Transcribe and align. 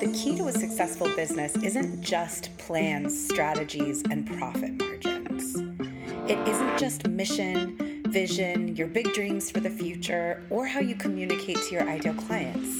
The 0.00 0.12
key 0.14 0.36
to 0.36 0.46
a 0.46 0.52
successful 0.52 1.08
business 1.16 1.56
isn't 1.56 2.02
just 2.02 2.56
plans, 2.56 3.26
strategies, 3.28 4.00
and 4.08 4.24
profit 4.38 4.78
margins. 4.78 5.56
It 6.30 6.38
isn't 6.46 6.78
just 6.78 7.08
mission, 7.08 8.04
vision, 8.06 8.76
your 8.76 8.86
big 8.86 9.12
dreams 9.12 9.50
for 9.50 9.58
the 9.58 9.70
future, 9.70 10.44
or 10.50 10.66
how 10.66 10.78
you 10.78 10.94
communicate 10.94 11.60
to 11.62 11.74
your 11.74 11.88
ideal 11.88 12.14
clients. 12.14 12.76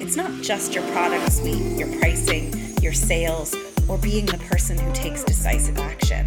It's 0.00 0.14
not 0.14 0.30
just 0.40 0.72
your 0.72 0.84
product 0.92 1.32
suite, 1.32 1.76
your 1.76 1.88
pricing, 1.98 2.52
your 2.80 2.92
sales, 2.92 3.56
or 3.88 3.98
being 3.98 4.26
the 4.26 4.38
person 4.38 4.78
who 4.78 4.92
takes 4.92 5.24
decisive 5.24 5.78
action. 5.78 6.26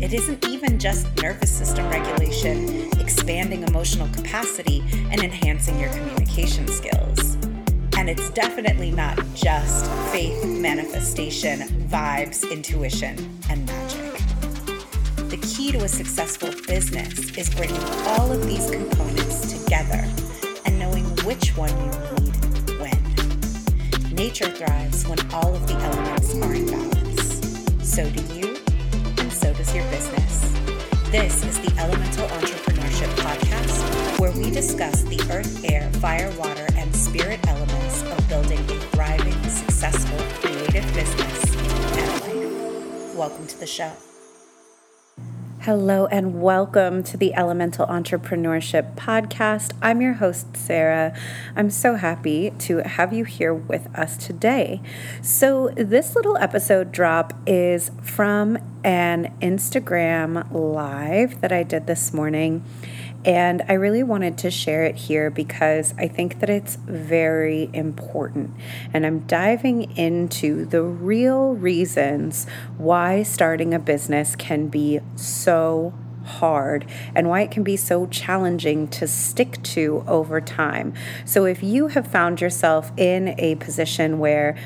It 0.00 0.14
isn't 0.14 0.46
even 0.46 0.78
just 0.78 1.14
nervous 1.22 1.52
system 1.52 1.90
regulation, 1.90 2.88
expanding 2.98 3.64
emotional 3.64 4.08
capacity, 4.14 4.82
and 5.10 5.22
enhancing 5.22 5.78
your 5.78 5.90
communication 5.90 6.66
skills. 6.68 7.25
And 8.06 8.20
it's 8.20 8.30
definitely 8.30 8.92
not 8.92 9.18
just 9.34 9.90
faith, 10.12 10.46
manifestation, 10.46 11.58
vibes, 11.88 12.48
intuition, 12.48 13.18
and 13.50 13.66
magic. 13.66 14.12
The 15.28 15.36
key 15.38 15.72
to 15.72 15.78
a 15.78 15.88
successful 15.88 16.52
business 16.68 17.36
is 17.36 17.52
bringing 17.52 17.82
all 18.06 18.30
of 18.30 18.46
these 18.46 18.70
components 18.70 19.60
together 19.60 20.08
and 20.64 20.78
knowing 20.78 21.04
which 21.24 21.56
one 21.56 21.70
you 21.70 21.90
need 22.20 22.78
when. 22.78 24.14
Nature 24.14 24.50
thrives 24.50 25.04
when 25.08 25.18
all 25.32 25.52
of 25.52 25.66
the 25.66 25.74
elements 25.74 26.32
are 26.36 26.54
in 26.54 26.66
balance. 26.66 27.40
So 27.82 28.08
do 28.08 28.22
you, 28.36 28.56
and 29.18 29.32
so 29.32 29.52
does 29.52 29.74
your 29.74 29.82
business. 29.90 30.52
This 31.10 31.44
is 31.44 31.58
the 31.58 31.74
Elemental 31.80 32.28
Entrepreneurship 32.28 33.12
Podcast, 33.16 34.20
where 34.20 34.30
we 34.30 34.52
discuss 34.52 35.02
the 35.02 35.20
earth, 35.32 35.64
air, 35.64 35.90
fire, 35.94 36.30
water, 36.38 36.68
and 36.76 36.94
spirit 36.94 37.40
elements 37.48 37.85
of 38.02 38.28
building 38.28 38.58
a 38.58 38.80
thriving, 38.92 39.48
successful, 39.48 40.18
creative 40.40 40.84
business 40.92 41.56
and 41.96 42.10
life. 42.22 43.14
Welcome 43.14 43.46
to 43.46 43.58
the 43.58 43.66
show. 43.66 43.92
Hello, 45.60 46.06
and 46.06 46.40
welcome 46.40 47.02
to 47.02 47.16
the 47.16 47.34
Elemental 47.34 47.86
Entrepreneurship 47.86 48.94
Podcast. 48.94 49.72
I'm 49.82 50.00
your 50.00 50.12
host, 50.12 50.56
Sarah. 50.56 51.12
I'm 51.56 51.70
so 51.70 51.96
happy 51.96 52.52
to 52.58 52.78
have 52.86 53.12
you 53.12 53.24
here 53.24 53.52
with 53.52 53.88
us 53.92 54.16
today. 54.16 54.80
So, 55.22 55.70
this 55.70 56.14
little 56.14 56.36
episode 56.36 56.92
drop 56.92 57.32
is 57.48 57.90
from 58.00 58.58
an 58.84 59.34
Instagram 59.42 60.46
live 60.52 61.40
that 61.40 61.50
I 61.50 61.64
did 61.64 61.88
this 61.88 62.12
morning. 62.12 62.62
And 63.26 63.64
I 63.68 63.72
really 63.72 64.04
wanted 64.04 64.38
to 64.38 64.52
share 64.52 64.84
it 64.84 64.94
here 64.94 65.30
because 65.30 65.92
I 65.98 66.06
think 66.06 66.38
that 66.38 66.48
it's 66.48 66.76
very 66.76 67.68
important. 67.72 68.54
And 68.94 69.04
I'm 69.04 69.26
diving 69.26 69.96
into 69.96 70.64
the 70.64 70.82
real 70.82 71.54
reasons 71.54 72.46
why 72.78 73.24
starting 73.24 73.74
a 73.74 73.80
business 73.80 74.36
can 74.36 74.68
be 74.68 75.00
so 75.16 75.92
hard 76.24 76.86
and 77.14 77.28
why 77.28 77.40
it 77.40 77.50
can 77.50 77.64
be 77.64 77.76
so 77.76 78.06
challenging 78.06 78.86
to 78.88 79.08
stick 79.08 79.60
to 79.62 80.04
over 80.06 80.40
time. 80.40 80.94
So, 81.24 81.44
if 81.44 81.62
you 81.62 81.88
have 81.88 82.06
found 82.06 82.40
yourself 82.40 82.92
in 82.96 83.34
a 83.38 83.56
position 83.56 84.18
where 84.18 84.56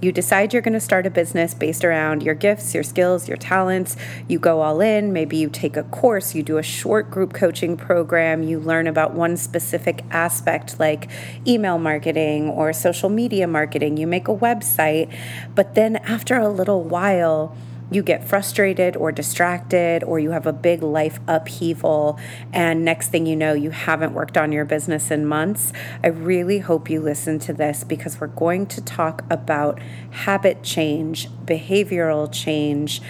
you 0.00 0.12
decide 0.12 0.52
you're 0.52 0.62
going 0.62 0.74
to 0.74 0.80
start 0.80 1.06
a 1.06 1.10
business 1.10 1.54
based 1.54 1.84
around 1.84 2.22
your 2.22 2.34
gifts, 2.34 2.74
your 2.74 2.82
skills, 2.82 3.26
your 3.26 3.36
talents. 3.36 3.96
You 4.28 4.38
go 4.38 4.60
all 4.60 4.80
in. 4.80 5.12
Maybe 5.12 5.36
you 5.36 5.48
take 5.48 5.76
a 5.76 5.82
course, 5.84 6.34
you 6.34 6.42
do 6.42 6.58
a 6.58 6.62
short 6.62 7.10
group 7.10 7.32
coaching 7.32 7.76
program, 7.76 8.42
you 8.42 8.60
learn 8.60 8.86
about 8.86 9.14
one 9.14 9.36
specific 9.36 10.04
aspect 10.10 10.78
like 10.78 11.10
email 11.46 11.78
marketing 11.78 12.48
or 12.48 12.72
social 12.72 13.08
media 13.08 13.46
marketing. 13.46 13.96
You 13.96 14.06
make 14.06 14.28
a 14.28 14.36
website. 14.36 15.12
But 15.54 15.74
then 15.74 15.96
after 15.96 16.36
a 16.36 16.48
little 16.48 16.84
while, 16.84 17.56
you 17.90 18.02
get 18.02 18.26
frustrated 18.26 18.96
or 18.96 19.12
distracted, 19.12 20.04
or 20.04 20.18
you 20.18 20.30
have 20.30 20.46
a 20.46 20.52
big 20.52 20.82
life 20.82 21.20
upheaval, 21.26 22.18
and 22.52 22.84
next 22.84 23.08
thing 23.08 23.26
you 23.26 23.36
know, 23.36 23.52
you 23.54 23.70
haven't 23.70 24.12
worked 24.12 24.36
on 24.36 24.52
your 24.52 24.64
business 24.64 25.10
in 25.10 25.24
months, 25.24 25.72
I 26.02 26.08
really 26.08 26.58
hope 26.58 26.90
you 26.90 27.00
listen 27.00 27.38
to 27.40 27.52
this 27.52 27.84
because 27.84 28.20
we're 28.20 28.26
going 28.28 28.66
to 28.66 28.80
talk 28.80 29.24
about 29.30 29.80
habit 30.10 30.62
change, 30.62 31.28
behavioral 31.44 32.30
change 32.30 33.00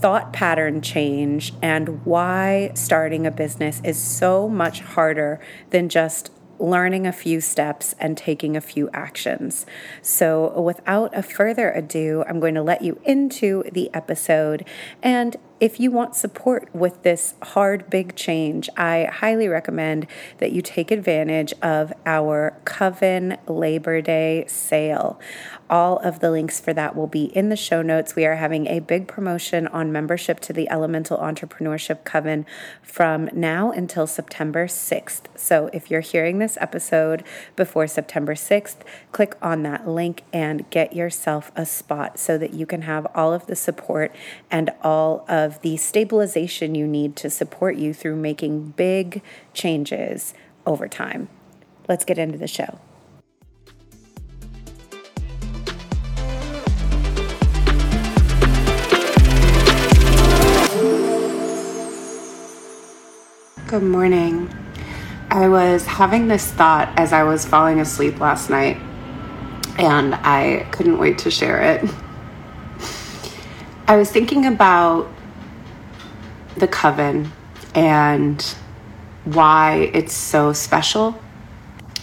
thought 0.00 0.32
pattern 0.32 0.80
change 0.80 1.52
and 1.60 2.04
why 2.06 2.70
starting 2.72 3.26
a 3.26 3.30
business 3.30 3.82
is 3.84 4.00
so 4.00 4.48
much 4.48 4.80
harder 4.80 5.38
than 5.68 5.90
just 5.90 6.30
learning 6.60 7.06
a 7.06 7.12
few 7.12 7.40
steps 7.40 7.94
and 7.98 8.16
taking 8.16 8.56
a 8.56 8.60
few 8.60 8.90
actions. 8.92 9.66
So, 10.02 10.60
without 10.60 11.16
a 11.16 11.22
further 11.22 11.70
ado, 11.70 12.24
I'm 12.28 12.40
going 12.40 12.54
to 12.54 12.62
let 12.62 12.82
you 12.82 13.00
into 13.04 13.64
the 13.72 13.90
episode. 13.94 14.66
And 15.02 15.36
if 15.60 15.78
you 15.78 15.90
want 15.90 16.16
support 16.16 16.74
with 16.74 17.02
this 17.02 17.34
hard, 17.42 17.90
big 17.90 18.16
change, 18.16 18.70
I 18.78 19.04
highly 19.04 19.46
recommend 19.46 20.06
that 20.38 20.52
you 20.52 20.62
take 20.62 20.90
advantage 20.90 21.52
of 21.60 21.92
our 22.06 22.58
Coven 22.64 23.36
Labor 23.46 24.00
Day 24.00 24.46
sale. 24.48 25.20
All 25.68 25.98
of 25.98 26.20
the 26.20 26.30
links 26.30 26.58
for 26.58 26.72
that 26.72 26.96
will 26.96 27.06
be 27.06 27.24
in 27.24 27.50
the 27.50 27.56
show 27.56 27.82
notes. 27.82 28.16
We 28.16 28.24
are 28.24 28.36
having 28.36 28.66
a 28.66 28.80
big 28.80 29.06
promotion 29.06 29.66
on 29.68 29.92
membership 29.92 30.40
to 30.40 30.54
the 30.54 30.68
Elemental 30.70 31.18
Entrepreneurship 31.18 32.04
Coven 32.04 32.46
from 32.82 33.28
now 33.32 33.70
until 33.70 34.06
September 34.06 34.66
6th. 34.66 35.22
So 35.36 35.68
if 35.74 35.90
you're 35.90 36.00
hearing 36.00 36.38
this 36.38 36.56
episode 36.60 37.22
before 37.54 37.86
September 37.86 38.34
6th, 38.34 38.78
click 39.12 39.36
on 39.42 39.62
that 39.64 39.86
link 39.86 40.24
and 40.32 40.68
get 40.70 40.94
yourself 40.96 41.52
a 41.54 41.66
spot 41.66 42.18
so 42.18 42.38
that 42.38 42.54
you 42.54 42.64
can 42.64 42.82
have 42.82 43.06
all 43.14 43.34
of 43.34 43.46
the 43.46 43.56
support 43.56 44.14
and 44.50 44.70
all 44.82 45.24
of 45.28 45.49
the 45.62 45.76
stabilization 45.76 46.74
you 46.74 46.86
need 46.86 47.16
to 47.16 47.30
support 47.30 47.76
you 47.76 47.92
through 47.92 48.16
making 48.16 48.70
big 48.70 49.22
changes 49.54 50.34
over 50.66 50.86
time. 50.86 51.28
Let's 51.88 52.04
get 52.04 52.18
into 52.18 52.38
the 52.38 52.46
show. 52.46 52.78
Good 63.66 63.82
morning. 63.84 64.52
I 65.30 65.46
was 65.46 65.86
having 65.86 66.26
this 66.26 66.50
thought 66.50 66.92
as 66.96 67.12
I 67.12 67.22
was 67.22 67.44
falling 67.44 67.78
asleep 67.78 68.18
last 68.18 68.50
night, 68.50 68.76
and 69.78 70.14
I 70.16 70.66
couldn't 70.72 70.98
wait 70.98 71.18
to 71.18 71.30
share 71.30 71.62
it. 71.62 71.88
I 73.86 73.96
was 73.96 74.10
thinking 74.10 74.46
about 74.46 75.08
the 76.56 76.68
coven 76.68 77.32
and 77.74 78.42
why 79.24 79.90
it's 79.94 80.14
so 80.14 80.52
special, 80.52 81.12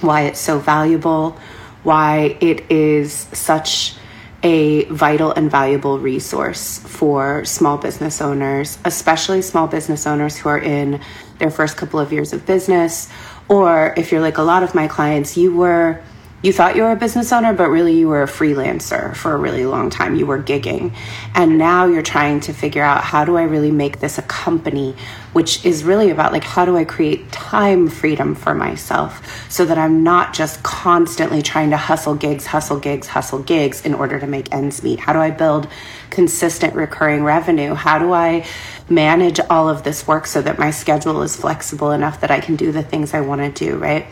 why 0.01 0.21
it's 0.23 0.39
so 0.39 0.59
valuable, 0.59 1.37
why 1.83 2.37
it 2.41 2.69
is 2.71 3.11
such 3.33 3.95
a 4.43 4.85
vital 4.85 5.31
and 5.31 5.49
valuable 5.49 5.99
resource 5.99 6.79
for 6.79 7.43
small 7.43 7.77
business 7.77 8.21
owners, 8.21 8.77
especially 8.85 9.41
small 9.41 9.67
business 9.67 10.05
owners 10.05 10.37
who 10.37 10.49
are 10.49 10.59
in 10.59 11.01
their 11.39 11.49
first 11.49 11.75
couple 11.75 11.99
of 11.99 12.13
years 12.13 12.33
of 12.33 12.45
business. 12.45 13.09
Or 13.49 13.93
if 13.97 14.11
you're 14.11 14.21
like 14.21 14.37
a 14.37 14.43
lot 14.43 14.63
of 14.63 14.75
my 14.75 14.87
clients, 14.87 15.37
you 15.37 15.55
were 15.55 16.01
you 16.43 16.53
thought 16.53 16.75
you 16.75 16.83
were 16.83 16.91
a 16.91 16.95
business 16.95 17.33
owner, 17.33 17.51
but 17.51 17.69
really 17.69 17.97
you 17.97 18.07
were 18.07 18.21
a 18.21 18.27
freelancer 18.27 19.15
for 19.15 19.33
a 19.33 19.37
really 19.37 19.65
long 19.65 19.89
time. 19.89 20.15
You 20.15 20.27
were 20.27 20.41
gigging. 20.41 20.93
And 21.33 21.57
now 21.57 21.87
you're 21.87 22.03
trying 22.03 22.41
to 22.41 22.53
figure 22.53 22.83
out 22.83 23.03
how 23.03 23.25
do 23.25 23.37
I 23.37 23.43
really 23.43 23.71
make 23.71 23.99
this 23.99 24.19
a 24.19 24.21
company, 24.21 24.95
which 25.33 25.65
is 25.65 25.83
really 25.83 26.11
about 26.11 26.33
like 26.33 26.43
how 26.43 26.63
do 26.63 26.77
I 26.77 26.85
create 26.85 27.31
time 27.31 27.87
freedom 27.87 28.35
for 28.35 28.53
myself 28.53 29.49
so 29.51 29.65
that 29.65 29.79
I'm 29.79 30.03
not 30.03 30.35
just 30.35 30.61
constantly 30.61 31.41
trying 31.41 31.71
to 31.71 31.77
hustle 31.77 32.13
gigs, 32.13 32.45
hustle 32.45 32.79
gigs, 32.79 33.07
hustle 33.07 33.39
gigs 33.39 33.83
in 33.83 33.95
order 33.95 34.19
to 34.19 34.27
make 34.27 34.53
ends 34.53 34.83
meet? 34.83 34.99
How 34.99 35.13
do 35.13 35.19
I 35.19 35.31
build 35.31 35.67
consistent 36.11 36.75
recurring 36.75 37.23
revenue? 37.23 37.73
How 37.73 37.97
do 37.97 38.13
I 38.13 38.45
manage 38.89 39.39
all 39.49 39.69
of 39.69 39.81
this 39.81 40.05
work 40.05 40.27
so 40.27 40.43
that 40.43 40.59
my 40.59 40.69
schedule 40.69 41.23
is 41.23 41.35
flexible 41.35 41.91
enough 41.91 42.21
that 42.21 42.29
I 42.29 42.41
can 42.41 42.55
do 42.55 42.71
the 42.71 42.83
things 42.83 43.15
I 43.15 43.21
want 43.21 43.41
to 43.41 43.65
do, 43.65 43.77
right? 43.77 44.05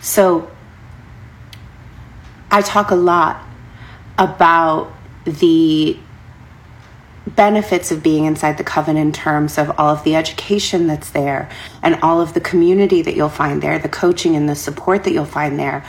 So, 0.00 0.48
I 2.50 2.62
talk 2.62 2.90
a 2.90 2.96
lot 2.96 3.42
about 4.16 4.92
the 5.24 5.98
benefits 7.26 7.92
of 7.92 8.02
being 8.02 8.24
inside 8.24 8.56
the 8.56 8.64
coven 8.64 8.96
in 8.96 9.12
terms 9.12 9.58
of 9.58 9.78
all 9.78 9.90
of 9.90 10.02
the 10.04 10.14
education 10.16 10.86
that's 10.86 11.10
there 11.10 11.48
and 11.82 11.96
all 12.02 12.20
of 12.20 12.34
the 12.34 12.40
community 12.40 13.02
that 13.02 13.14
you'll 13.14 13.28
find 13.28 13.62
there, 13.62 13.78
the 13.78 13.88
coaching 13.88 14.34
and 14.34 14.48
the 14.48 14.54
support 14.54 15.04
that 15.04 15.12
you'll 15.12 15.24
find 15.24 15.58
there. 15.58 15.84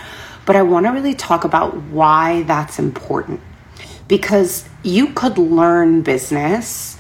But 0.46 0.56
I 0.56 0.64
want 0.64 0.86
to 0.86 0.92
really 0.92 1.14
talk 1.14 1.44
about 1.44 1.76
why 1.76 2.44
that's 2.44 2.80
important 2.80 3.40
because 4.08 4.68
you 4.84 5.08
could 5.14 5.38
learn 5.38 6.02
business 6.02 6.98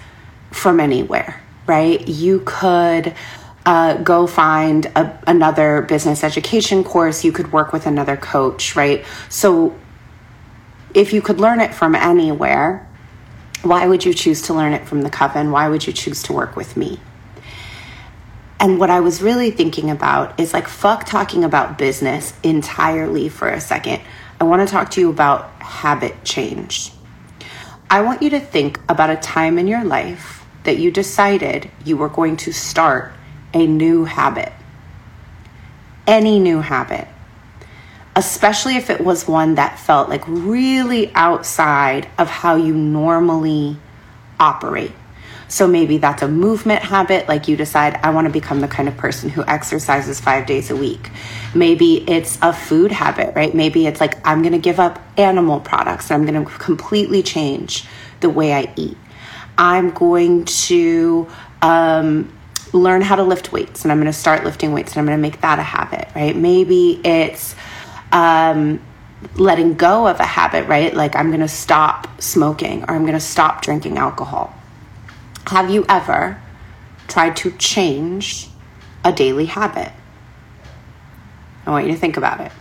from 0.51 0.79
anywhere, 0.79 1.41
right? 1.65 2.07
You 2.07 2.41
could 2.45 3.13
uh, 3.65 3.97
go 3.97 4.27
find 4.27 4.85
a, 4.87 5.19
another 5.27 5.81
business 5.83 6.23
education 6.23 6.83
course. 6.83 7.23
You 7.23 7.31
could 7.31 7.51
work 7.51 7.73
with 7.73 7.85
another 7.85 8.17
coach, 8.17 8.75
right? 8.75 9.05
So 9.29 9.77
if 10.93 11.13
you 11.13 11.21
could 11.21 11.39
learn 11.39 11.59
it 11.59 11.73
from 11.73 11.95
anywhere, 11.95 12.87
why 13.61 13.85
would 13.87 14.05
you 14.05 14.13
choose 14.13 14.41
to 14.43 14.53
learn 14.53 14.73
it 14.73 14.87
from 14.87 15.01
the 15.01 15.09
coven? 15.09 15.51
Why 15.51 15.67
would 15.67 15.85
you 15.85 15.93
choose 15.93 16.23
to 16.23 16.33
work 16.33 16.55
with 16.55 16.77
me? 16.77 16.99
And 18.59 18.79
what 18.79 18.89
I 18.89 18.99
was 18.99 19.21
really 19.21 19.51
thinking 19.51 19.89
about 19.89 20.37
is 20.39 20.53
like, 20.53 20.67
fuck 20.67 21.05
talking 21.05 21.43
about 21.43 21.77
business 21.77 22.33
entirely 22.43 23.29
for 23.29 23.49
a 23.49 23.61
second. 23.61 24.01
I 24.39 24.43
want 24.43 24.67
to 24.67 24.71
talk 24.71 24.91
to 24.91 25.01
you 25.01 25.09
about 25.09 25.49
habit 25.61 26.23
change. 26.23 26.91
I 27.89 28.01
want 28.01 28.21
you 28.21 28.29
to 28.31 28.39
think 28.39 28.79
about 28.89 29.09
a 29.09 29.15
time 29.15 29.57
in 29.57 29.67
your 29.67 29.83
life 29.83 30.45
that 30.63 30.77
you 30.77 30.91
decided 30.91 31.71
you 31.85 31.97
were 31.97 32.09
going 32.09 32.37
to 32.37 32.51
start 32.51 33.13
a 33.53 33.65
new 33.65 34.05
habit. 34.05 34.51
Any 36.07 36.39
new 36.39 36.61
habit 36.61 37.07
especially 38.19 38.75
if 38.75 38.89
it 38.89 38.99
was 38.99 39.27
one 39.27 39.55
that 39.55 39.79
felt 39.79 40.09
like 40.09 40.23
really 40.27 41.09
outside 41.15 42.05
of 42.17 42.27
how 42.27 42.55
you 42.55 42.73
normally 42.73 43.77
operate. 44.39 44.91
So 45.47 45.67
maybe 45.67 45.97
that's 45.97 46.21
a 46.21 46.27
movement 46.27 46.83
habit, 46.83 47.27
like 47.27 47.47
you 47.47 47.55
decide, 47.55 47.95
I 48.03 48.11
want 48.11 48.27
to 48.27 48.31
become 48.31 48.59
the 48.59 48.67
kind 48.67 48.87
of 48.89 48.97
person 48.97 49.29
who 49.29 49.43
exercises 49.47 50.19
five 50.19 50.45
days 50.45 50.69
a 50.69 50.75
week. 50.75 51.09
Maybe 51.55 52.07
it's 52.09 52.37
a 52.41 52.53
food 52.53 52.91
habit, 52.91 53.35
right? 53.35 53.55
Maybe 53.55 53.87
it's 53.87 53.99
like, 53.99 54.15
I'm 54.27 54.41
going 54.41 54.53
to 54.53 54.59
give 54.59 54.79
up 54.79 55.01
animal 55.17 55.59
products 55.61 56.11
and 56.11 56.21
I'm 56.21 56.31
going 56.31 56.45
to 56.45 56.51
completely 56.59 57.23
change 57.23 57.85
the 58.19 58.29
way 58.29 58.53
I 58.53 58.71
eat. 58.75 58.97
I'm 59.57 59.91
going 59.91 60.45
to 60.45 61.27
um, 61.61 62.31
learn 62.73 63.01
how 63.01 63.15
to 63.15 63.23
lift 63.23 63.51
weights 63.51 63.83
and 63.83 63.91
I'm 63.91 63.97
going 63.97 64.11
to 64.11 64.13
start 64.13 64.43
lifting 64.43 64.73
weights 64.73 64.93
and 64.93 64.99
I'm 64.99 65.05
going 65.05 65.17
to 65.17 65.21
make 65.21 65.41
that 65.41 65.59
a 65.59 65.63
habit, 65.63 66.07
right? 66.15 66.35
Maybe 66.35 67.01
it's 67.03 67.55
um, 68.11 68.81
letting 69.35 69.75
go 69.75 70.07
of 70.07 70.19
a 70.19 70.25
habit, 70.25 70.67
right? 70.67 70.93
Like 70.93 71.15
I'm 71.15 71.29
going 71.29 71.41
to 71.41 71.47
stop 71.47 72.21
smoking 72.21 72.83
or 72.83 72.91
I'm 72.91 73.01
going 73.01 73.13
to 73.13 73.19
stop 73.19 73.61
drinking 73.61 73.97
alcohol. 73.97 74.53
Have 75.47 75.69
you 75.69 75.85
ever 75.89 76.41
tried 77.07 77.35
to 77.37 77.51
change 77.51 78.49
a 79.03 79.11
daily 79.11 79.45
habit? 79.45 79.91
I 81.65 81.71
want 81.71 81.87
you 81.87 81.93
to 81.93 81.99
think 81.99 82.17
about 82.17 82.39
it. 82.41 82.51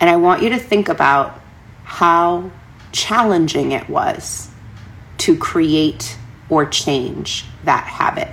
And 0.00 0.10
I 0.10 0.16
want 0.16 0.42
you 0.42 0.50
to 0.50 0.58
think 0.58 0.88
about 0.88 1.40
how 1.84 2.50
challenging 2.92 3.72
it 3.72 3.88
was 3.88 4.50
to 5.18 5.36
create 5.36 6.16
or 6.48 6.66
change 6.66 7.44
that 7.64 7.84
habit. 7.84 8.28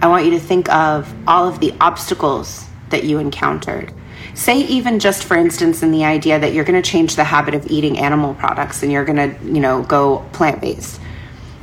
I 0.00 0.06
want 0.06 0.24
you 0.26 0.30
to 0.32 0.38
think 0.40 0.72
of 0.72 1.12
all 1.26 1.48
of 1.48 1.58
the 1.58 1.74
obstacles 1.80 2.68
that 2.90 3.02
you 3.02 3.18
encountered. 3.18 3.92
Say, 4.34 4.60
even 4.60 5.00
just 5.00 5.24
for 5.24 5.36
instance, 5.36 5.82
in 5.82 5.90
the 5.90 6.04
idea 6.04 6.38
that 6.38 6.52
you're 6.52 6.64
going 6.64 6.80
to 6.80 6.88
change 6.88 7.16
the 7.16 7.24
habit 7.24 7.54
of 7.54 7.66
eating 7.66 7.98
animal 7.98 8.34
products 8.34 8.84
and 8.84 8.92
you're 8.92 9.04
going 9.04 9.16
to, 9.16 9.44
you 9.44 9.60
know, 9.60 9.82
go 9.82 10.24
plant 10.32 10.60
based. 10.60 11.00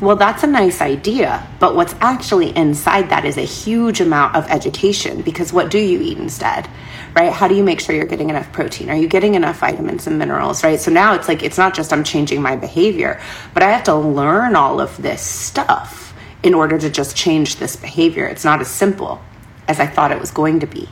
Well, 0.01 0.17
that's 0.17 0.43
a 0.43 0.47
nice 0.47 0.81
idea, 0.81 1.47
but 1.61 1.73
what's 1.73 1.95
actually 2.01 2.53
inside 2.57 3.09
that 3.11 3.23
is 3.23 3.37
a 3.37 3.41
huge 3.41 4.01
amount 4.01 4.35
of 4.35 4.45
education 4.49 5.21
because 5.21 5.53
what 5.53 5.71
do 5.71 5.79
you 5.79 6.01
eat 6.01 6.17
instead? 6.17 6.67
Right? 7.15 7.31
How 7.31 7.47
do 7.47 7.55
you 7.55 7.63
make 7.63 7.79
sure 7.79 7.95
you're 7.95 8.03
getting 8.03 8.29
enough 8.29 8.51
protein? 8.51 8.89
Are 8.89 8.95
you 8.97 9.07
getting 9.07 9.35
enough 9.35 9.59
vitamins 9.59 10.07
and 10.07 10.19
minerals? 10.19 10.61
Right? 10.65 10.81
So 10.81 10.91
now 10.91 11.13
it's 11.13 11.29
like, 11.29 11.41
it's 11.41 11.57
not 11.57 11.73
just 11.73 11.93
I'm 11.93 12.03
changing 12.03 12.41
my 12.41 12.57
behavior, 12.57 13.21
but 13.53 13.63
I 13.63 13.71
have 13.71 13.85
to 13.85 13.95
learn 13.95 14.57
all 14.57 14.81
of 14.81 15.01
this 15.01 15.21
stuff 15.21 16.04
in 16.45 16.53
order 16.53 16.77
to 16.77 16.91
just 16.91 17.17
change 17.17 17.55
this 17.55 17.75
behavior. 17.75 18.27
It's 18.27 18.45
not 18.45 18.61
as 18.61 18.67
simple 18.67 19.19
as 19.67 19.79
I 19.79 19.87
thought 19.87 20.11
it 20.11 20.19
was 20.19 20.29
going 20.29 20.59
to 20.59 20.67
be. 20.67 20.87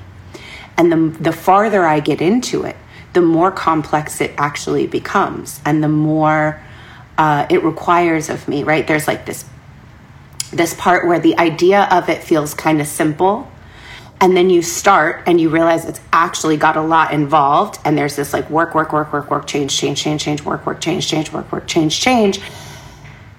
And 0.77 0.91
the, 0.91 1.17
the 1.19 1.31
farther 1.31 1.85
I 1.85 1.99
get 1.99 2.21
into 2.21 2.63
it, 2.63 2.75
the 3.13 3.21
more 3.21 3.51
complex 3.51 4.19
it 4.19 4.33
actually 4.39 4.87
becomes 4.87 5.61
and 5.63 5.83
the 5.83 5.87
more 5.87 6.59
uh, 7.19 7.45
it 7.51 7.63
requires 7.63 8.29
of 8.29 8.47
me, 8.47 8.63
right? 8.63 8.87
There's 8.87 9.07
like 9.07 9.27
this 9.27 9.45
this 10.51 10.73
part 10.75 11.07
where 11.07 11.19
the 11.19 11.37
idea 11.37 11.87
of 11.91 12.09
it 12.09 12.23
feels 12.23 12.53
kind 12.53 12.79
of 12.79 12.87
simple 12.87 13.47
and 14.21 14.37
then 14.37 14.49
you 14.49 14.61
start 14.61 15.23
and 15.25 15.41
you 15.41 15.49
realize 15.49 15.83
it's 15.85 15.99
actually 16.11 16.57
got 16.57 16.77
a 16.77 16.81
lot 16.81 17.11
involved 17.11 17.79
and 17.85 17.97
there's 17.97 18.15
this 18.15 18.33
like 18.33 18.47
work 18.51 18.75
work 18.75 18.93
work 18.93 19.11
work 19.11 19.31
work 19.31 19.47
change 19.47 19.75
change 19.75 19.99
change 19.99 20.23
change 20.23 20.43
work 20.43 20.65
work 20.65 20.79
change 20.79 21.07
change 21.07 21.31
work 21.31 21.51
work 21.51 21.67
change 21.67 21.99
change 21.99 22.39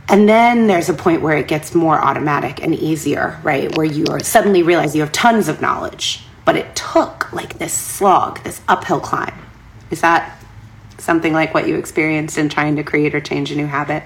and 0.09 0.29
then 0.29 0.67
there's 0.67 0.89
a 0.89 0.95
point 0.95 1.23
where 1.23 1.37
it 1.37 1.49
gets 1.49 1.75
more 1.75 2.03
automatic 2.03 2.63
and 2.63 2.75
easier 2.75 3.41
right 3.43 3.77
where 3.77 3.87
you 3.87 4.05
suddenly 4.21 4.63
realize 4.63 4.95
you 4.95 5.01
have 5.01 5.13
tons 5.13 5.49
of 5.49 5.61
knowledge 5.61 6.25
but 6.45 6.57
it 6.57 6.75
took 6.77 7.33
like 7.33 7.59
this 7.59 7.73
slog, 7.73 8.43
this 8.45 8.61
uphill 8.69 9.01
climb. 9.01 9.35
Is 9.91 10.01
that 10.03 10.39
something 10.99 11.33
like 11.33 11.55
what 11.55 11.67
you 11.67 11.77
experienced 11.77 12.39
in 12.39 12.49
trying 12.49 12.77
to 12.77 12.83
create 12.83 13.15
or 13.15 13.21
change 13.21 13.51
a 13.51 13.57
new 13.57 13.67
habit? 13.67 14.03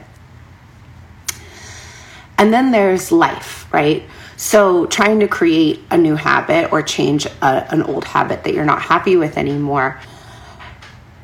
And 2.37 2.53
then 2.53 2.71
there's 2.71 3.11
life, 3.11 3.73
right? 3.73 4.05
So, 4.37 4.87
trying 4.87 5.19
to 5.21 5.29
create 5.29 5.81
a 5.91 5.99
new 5.99 6.15
habit 6.15 6.73
or 6.73 6.81
change 6.83 7.27
a, 7.27 7.67
an 7.73 7.83
old 7.83 8.05
habit 8.05 8.45
that 8.45 8.55
you're 8.55 8.65
not 8.65 8.81
happy 8.81 9.17
with 9.17 9.37
anymore, 9.37 10.01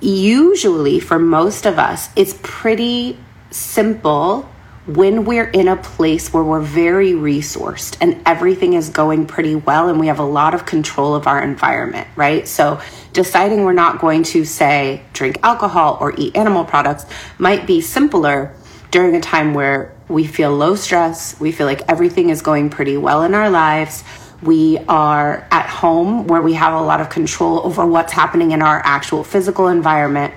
usually 0.00 0.98
for 0.98 1.20
most 1.20 1.64
of 1.64 1.78
us, 1.78 2.08
it's 2.16 2.36
pretty 2.42 3.16
simple 3.52 4.48
when 4.86 5.24
we're 5.24 5.48
in 5.48 5.66
a 5.66 5.76
place 5.76 6.32
where 6.32 6.42
we're 6.42 6.60
very 6.60 7.12
resourced 7.12 7.96
and 8.02 8.20
everything 8.26 8.74
is 8.74 8.90
going 8.90 9.26
pretty 9.26 9.54
well 9.54 9.88
and 9.88 9.98
we 9.98 10.08
have 10.08 10.18
a 10.18 10.24
lot 10.24 10.54
of 10.54 10.66
control 10.66 11.14
of 11.14 11.26
our 11.26 11.42
environment, 11.42 12.06
right? 12.16 12.46
So, 12.46 12.80
deciding 13.14 13.64
we're 13.64 13.72
not 13.72 13.98
going 13.98 14.24
to, 14.24 14.44
say, 14.44 15.02
drink 15.14 15.38
alcohol 15.42 15.96
or 16.00 16.12
eat 16.18 16.36
animal 16.36 16.64
products 16.64 17.06
might 17.38 17.66
be 17.66 17.80
simpler 17.80 18.54
during 18.90 19.16
a 19.16 19.20
time 19.20 19.54
where 19.54 19.94
we 20.08 20.26
feel 20.26 20.54
low 20.54 20.74
stress, 20.74 21.38
we 21.40 21.50
feel 21.50 21.66
like 21.66 21.80
everything 21.88 22.28
is 22.28 22.42
going 22.42 22.68
pretty 22.68 22.98
well 22.98 23.22
in 23.22 23.34
our 23.34 23.48
lives. 23.48 24.04
We 24.42 24.78
are 24.86 25.48
at 25.50 25.66
home 25.66 26.26
where 26.26 26.42
we 26.42 26.52
have 26.54 26.74
a 26.74 26.82
lot 26.82 27.00
of 27.00 27.08
control 27.08 27.60
over 27.64 27.86
what's 27.86 28.12
happening 28.12 28.50
in 28.50 28.60
our 28.60 28.82
actual 28.84 29.24
physical 29.24 29.68
environment 29.68 30.34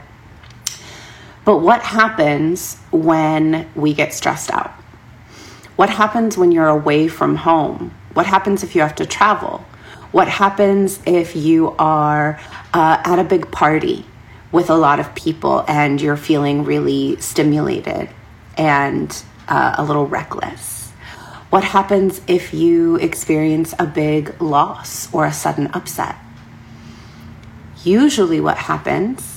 but 1.47 1.59
what 1.59 1.81
happens 1.81 2.75
when 2.91 3.69
we 3.73 3.93
get 3.93 4.13
stressed 4.13 4.51
out? 4.51 4.71
What 5.77 5.89
happens 5.89 6.37
when 6.37 6.51
you're 6.51 6.67
away 6.67 7.07
from 7.07 7.37
home? 7.37 7.95
What 8.15 8.25
happens 8.25 8.63
if 8.63 8.75
you 8.75 8.81
have 8.81 8.95
to 8.95 9.05
travel? 9.05 9.63
What 10.11 10.27
happens 10.27 10.99
if 11.05 11.37
you 11.37 11.73
are 11.79 12.37
uh, 12.73 13.01
at 13.01 13.17
a 13.17 13.23
big 13.23 13.49
party 13.49 14.05
with 14.51 14.69
a 14.69 14.75
lot 14.75 14.99
of 14.99 15.15
people 15.15 15.63
and 15.69 16.01
you're 16.01 16.17
feeling 16.17 16.65
really 16.65 17.15
stimulated 17.21 18.09
and 18.57 19.23
uh, 19.47 19.75
a 19.77 19.85
little 19.85 20.05
reckless? 20.05 20.91
What 21.49 21.63
happens 21.63 22.19
if 22.27 22.53
you 22.53 22.97
experience 22.97 23.73
a 23.79 23.85
big 23.85 24.41
loss 24.41 25.07
or 25.13 25.25
a 25.25 25.31
sudden 25.31 25.67
upset? 25.67 26.17
Usually, 27.85 28.41
what 28.41 28.57
happens 28.57 29.36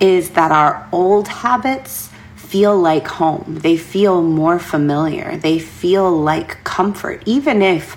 is 0.00 0.30
that 0.30 0.52
our 0.52 0.88
old 0.92 1.28
habits 1.28 2.10
feel 2.36 2.78
like 2.78 3.06
home. 3.06 3.58
They 3.62 3.76
feel 3.76 4.22
more 4.22 4.58
familiar. 4.58 5.36
They 5.36 5.58
feel 5.58 6.10
like 6.10 6.62
comfort, 6.64 7.22
even 7.26 7.62
if 7.62 7.96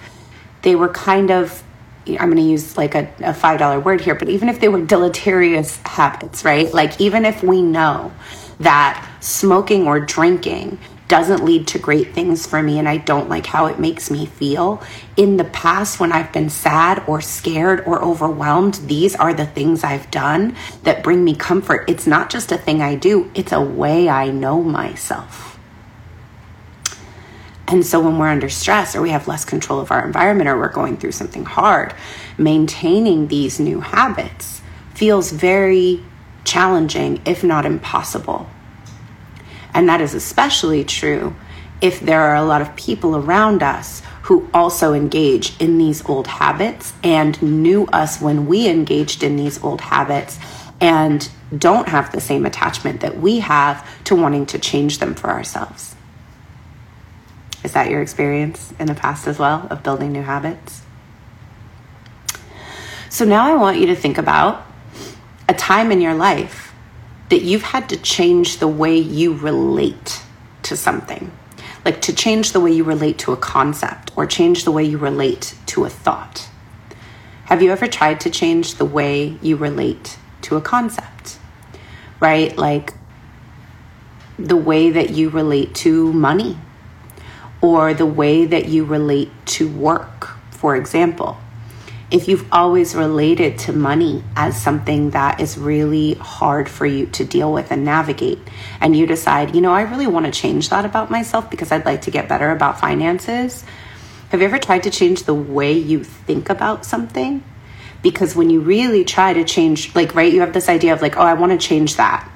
they 0.64 0.76
were 0.76 0.90
kind 0.90 1.30
of, 1.30 1.64
I'm 2.08 2.32
going 2.32 2.38
to 2.38 2.42
use 2.42 2.78
like 2.78 2.96
a, 2.96 3.06
a 3.20 3.34
$5 3.34 3.84
word 3.84 4.02
here, 4.02 4.16
but 4.16 4.30
even 4.30 4.50
if 4.50 4.60
they 4.60 4.68
were 4.68 4.82
deleterious 4.82 5.78
habits, 5.86 6.44
right? 6.44 6.74
Like, 6.74 7.00
even 7.00 7.26
if 7.26 7.44
we 7.44 7.62
know 7.62 8.12
that 8.60 9.08
smoking 9.22 9.88
or 9.88 10.00
drinking 10.00 10.80
doesn't 11.10 11.44
lead 11.44 11.68
to 11.68 11.80
great 11.80 12.14
things 12.14 12.46
for 12.46 12.62
me 12.62 12.78
and 12.78 12.88
I 12.88 12.98
don't 12.98 13.28
like 13.28 13.48
how 13.48 13.66
it 13.66 13.80
makes 13.80 14.10
me 14.12 14.28
feel. 14.28 14.82
In 15.18 15.38
the 15.38 15.44
past, 15.44 16.00
when 16.00 16.12
I've 16.12 16.32
been 16.32 16.52
sad 16.52 17.04
or 17.08 17.20
scared 17.20 17.82
or 17.86 18.02
overwhelmed, 18.02 18.76
these 18.76 19.16
are 19.16 19.34
the 19.34 19.48
things 19.48 19.84
I've 19.84 20.10
done 20.12 20.56
that 20.84 21.04
bring 21.04 21.26
me 21.26 21.36
comfort. 21.36 21.90
It's 21.90 22.06
not 22.06 22.30
just 22.30 22.52
a 22.52 22.58
thing 22.58 22.82
I 22.82 22.96
do, 22.96 23.30
it's 23.34 23.52
a 23.52 23.60
way 23.60 24.08
I 24.08 24.30
know 24.30 24.64
myself. 24.64 25.60
And 27.68 27.86
so 27.86 28.00
when 28.00 28.20
we're 28.20 28.30
under 28.30 28.50
stress 28.50 28.96
or 28.96 29.02
we 29.02 29.10
have 29.10 29.28
less 29.28 29.46
control 29.46 29.80
of 29.80 29.92
our 29.92 30.06
environment 30.06 30.48
or 30.48 30.58
we're 30.58 30.72
going 30.72 30.98
through 30.98 31.12
something 31.14 31.46
hard, 31.46 31.94
maintaining 32.38 33.28
these 33.28 33.60
new 33.60 33.80
habits 33.80 34.62
feels 34.94 35.32
very 35.32 36.04
challenging, 36.44 37.20
if 37.26 37.44
not 37.44 37.66
impossible. 37.66 38.48
And 39.80 39.88
that 39.88 40.02
is 40.02 40.14
especially 40.14 40.84
true 40.84 41.34
if 41.80 42.02
there 42.02 42.20
are 42.20 42.36
a 42.36 42.44
lot 42.44 42.62
of 42.62 42.76
people 42.76 43.16
around 43.16 43.64
us 43.64 44.02
who 44.24 44.50
also 44.54 44.92
engage 44.92 45.56
in 45.62 45.78
these 45.78 46.04
old 46.04 46.28
habits 46.28 46.92
and 47.02 47.42
knew 47.42 47.86
us 47.86 48.20
when 48.20 48.46
we 48.46 48.68
engaged 48.68 49.24
in 49.24 49.38
these 49.38 49.64
old 49.64 49.80
habits 49.80 50.38
and 50.82 51.30
don't 51.58 51.88
have 51.88 52.12
the 52.12 52.20
same 52.20 52.46
attachment 52.46 53.00
that 53.00 53.20
we 53.20 53.40
have 53.40 54.04
to 54.04 54.18
wanting 54.18 54.46
to 54.48 54.60
change 54.60 54.98
them 54.98 55.16
for 55.16 55.30
ourselves. 55.30 55.96
Is 57.64 57.72
that 57.72 57.90
your 57.90 58.02
experience 58.02 58.74
in 58.80 58.88
the 58.88 58.96
past 58.96 59.30
as 59.30 59.40
well 59.40 59.66
of 59.70 59.82
building 59.82 60.12
new 60.12 60.24
habits? 60.24 60.82
So 63.08 63.24
now 63.24 63.46
I 63.46 63.56
want 63.56 63.78
you 63.78 63.86
to 63.86 63.96
think 63.96 64.18
about 64.18 64.68
a 65.48 65.54
time 65.54 65.90
in 65.94 66.02
your 66.02 66.16
life 66.16 66.69
that 67.30 67.42
you've 67.44 67.64
had 67.64 67.90
to 67.90 67.98
change 67.98 68.58
the 68.58 68.68
way 68.68 68.98
you 68.98 69.34
relate 69.34 70.24
to 70.64 70.76
something, 70.76 71.32
like 71.86 72.02
to 72.02 72.14
change 72.14 72.52
the 72.52 72.60
way 72.60 72.72
you 72.72 72.84
relate 72.84 73.18
to 73.20 73.32
a 73.32 73.38
concept 73.38 74.12
or 74.16 74.26
change 74.26 74.64
the 74.64 74.72
way 74.72 74.84
you 74.84 74.98
relate 74.98 75.56
to 75.68 75.86
a 75.86 75.90
thought. 75.90 76.50
Have 77.46 77.62
you 77.62 77.72
ever 77.72 77.88
tried 77.88 78.20
to 78.22 78.30
change 78.30 78.76
the 78.76 78.86
way 78.86 79.38
you 79.42 79.56
relate 79.56 80.18
to 80.44 80.56
a 80.56 80.62
concept? 80.62 81.40
Right? 82.20 82.56
Like 82.58 82.94
the 84.38 84.58
way 84.58 84.90
that 84.90 85.12
you 85.12 85.30
relate 85.30 85.74
to 85.76 86.12
money 86.14 86.58
or 87.62 87.94
the 87.94 88.06
way 88.06 88.46
that 88.46 88.68
you 88.68 88.86
relate 88.86 89.32
to 89.46 89.70
work, 89.70 90.30
for 90.52 90.76
example 90.76 91.38
if 92.12 92.28
you've 92.28 92.52
always 92.52 92.96
related 92.96 93.60
to 93.60 93.74
money 93.74 94.24
as 94.36 94.60
something 94.60 95.12
that 95.12 95.40
is 95.40 95.58
really 95.58 96.16
hard 96.16 96.68
for 96.68 96.86
you 96.86 97.06
to 97.08 97.24
deal 97.24 97.54
with 97.54 97.72
and 97.72 97.86
navigate, 97.86 98.40
and 98.82 98.96
you 98.96 99.06
decide, 99.06 99.54
you 99.54 99.62
know, 99.62 99.72
I 99.72 99.82
really 99.82 100.08
want 100.08 100.26
to 100.26 100.32
change 100.32 100.70
that 100.70 100.86
about 100.86 101.12
myself 101.12 101.50
because 101.52 101.72
I'd 101.72 101.86
like 101.86 102.02
to 102.04 102.12
get 102.12 102.28
better 102.28 102.50
about 102.52 102.80
finances, 102.80 103.64
have 104.30 104.42
you 104.42 104.48
ever 104.48 104.58
tried 104.58 104.84
to 104.84 104.90
change 104.90 105.24
the 105.24 105.34
way 105.34 105.74
you 105.74 106.04
think 106.04 106.50
about 106.50 106.86
something? 106.86 107.44
Because 108.02 108.36
when 108.36 108.50
you 108.50 108.62
really 108.62 109.04
try 109.04 109.34
to 109.34 109.44
change, 109.44 109.94
like, 109.96 110.16
right, 110.16 110.32
you 110.32 110.40
have 110.40 110.54
this 110.54 110.70
idea 110.70 110.94
of 110.94 111.02
like, 111.02 111.18
oh, 111.18 111.22
I 111.22 111.34
want 111.34 111.52
to 111.52 111.68
change 111.68 111.96
that. 111.98 112.30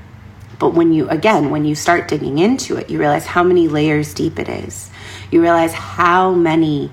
But 0.60 0.74
when 0.74 0.94
you, 0.94 1.10
again, 1.10 1.50
when 1.50 1.66
you 1.66 1.76
start 1.76 2.08
digging 2.08 2.38
into 2.38 2.78
it, 2.78 2.90
you 2.90 3.00
realize 3.00 3.26
how 3.26 3.44
many 3.44 3.68
layers 3.68 4.14
deep 4.14 4.40
it 4.40 4.50
is. 4.50 4.90
You 5.32 5.42
realize 5.42 5.74
how 5.74 6.34
many 6.34 6.92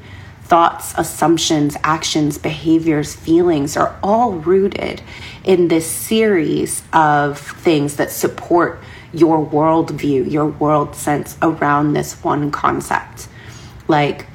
thoughts, 0.51 0.93
assumptions, 0.97 1.77
actions, 1.85 2.37
behaviors, 2.37 3.15
feelings 3.15 3.77
are 3.77 3.97
all 4.03 4.33
rooted 4.33 5.01
in 5.45 5.69
this 5.69 5.87
series 5.87 6.83
of 6.93 7.39
things 7.39 7.97
that 7.97 8.11
support 8.11 8.83
your 9.13 9.47
worldview, 9.47 10.29
your 10.29 10.47
world 10.47 10.97
sense 10.97 11.39
around 11.41 11.93
this 11.93 12.15
one 12.25 12.51
concept. 12.51 13.29
Like, 13.87 14.27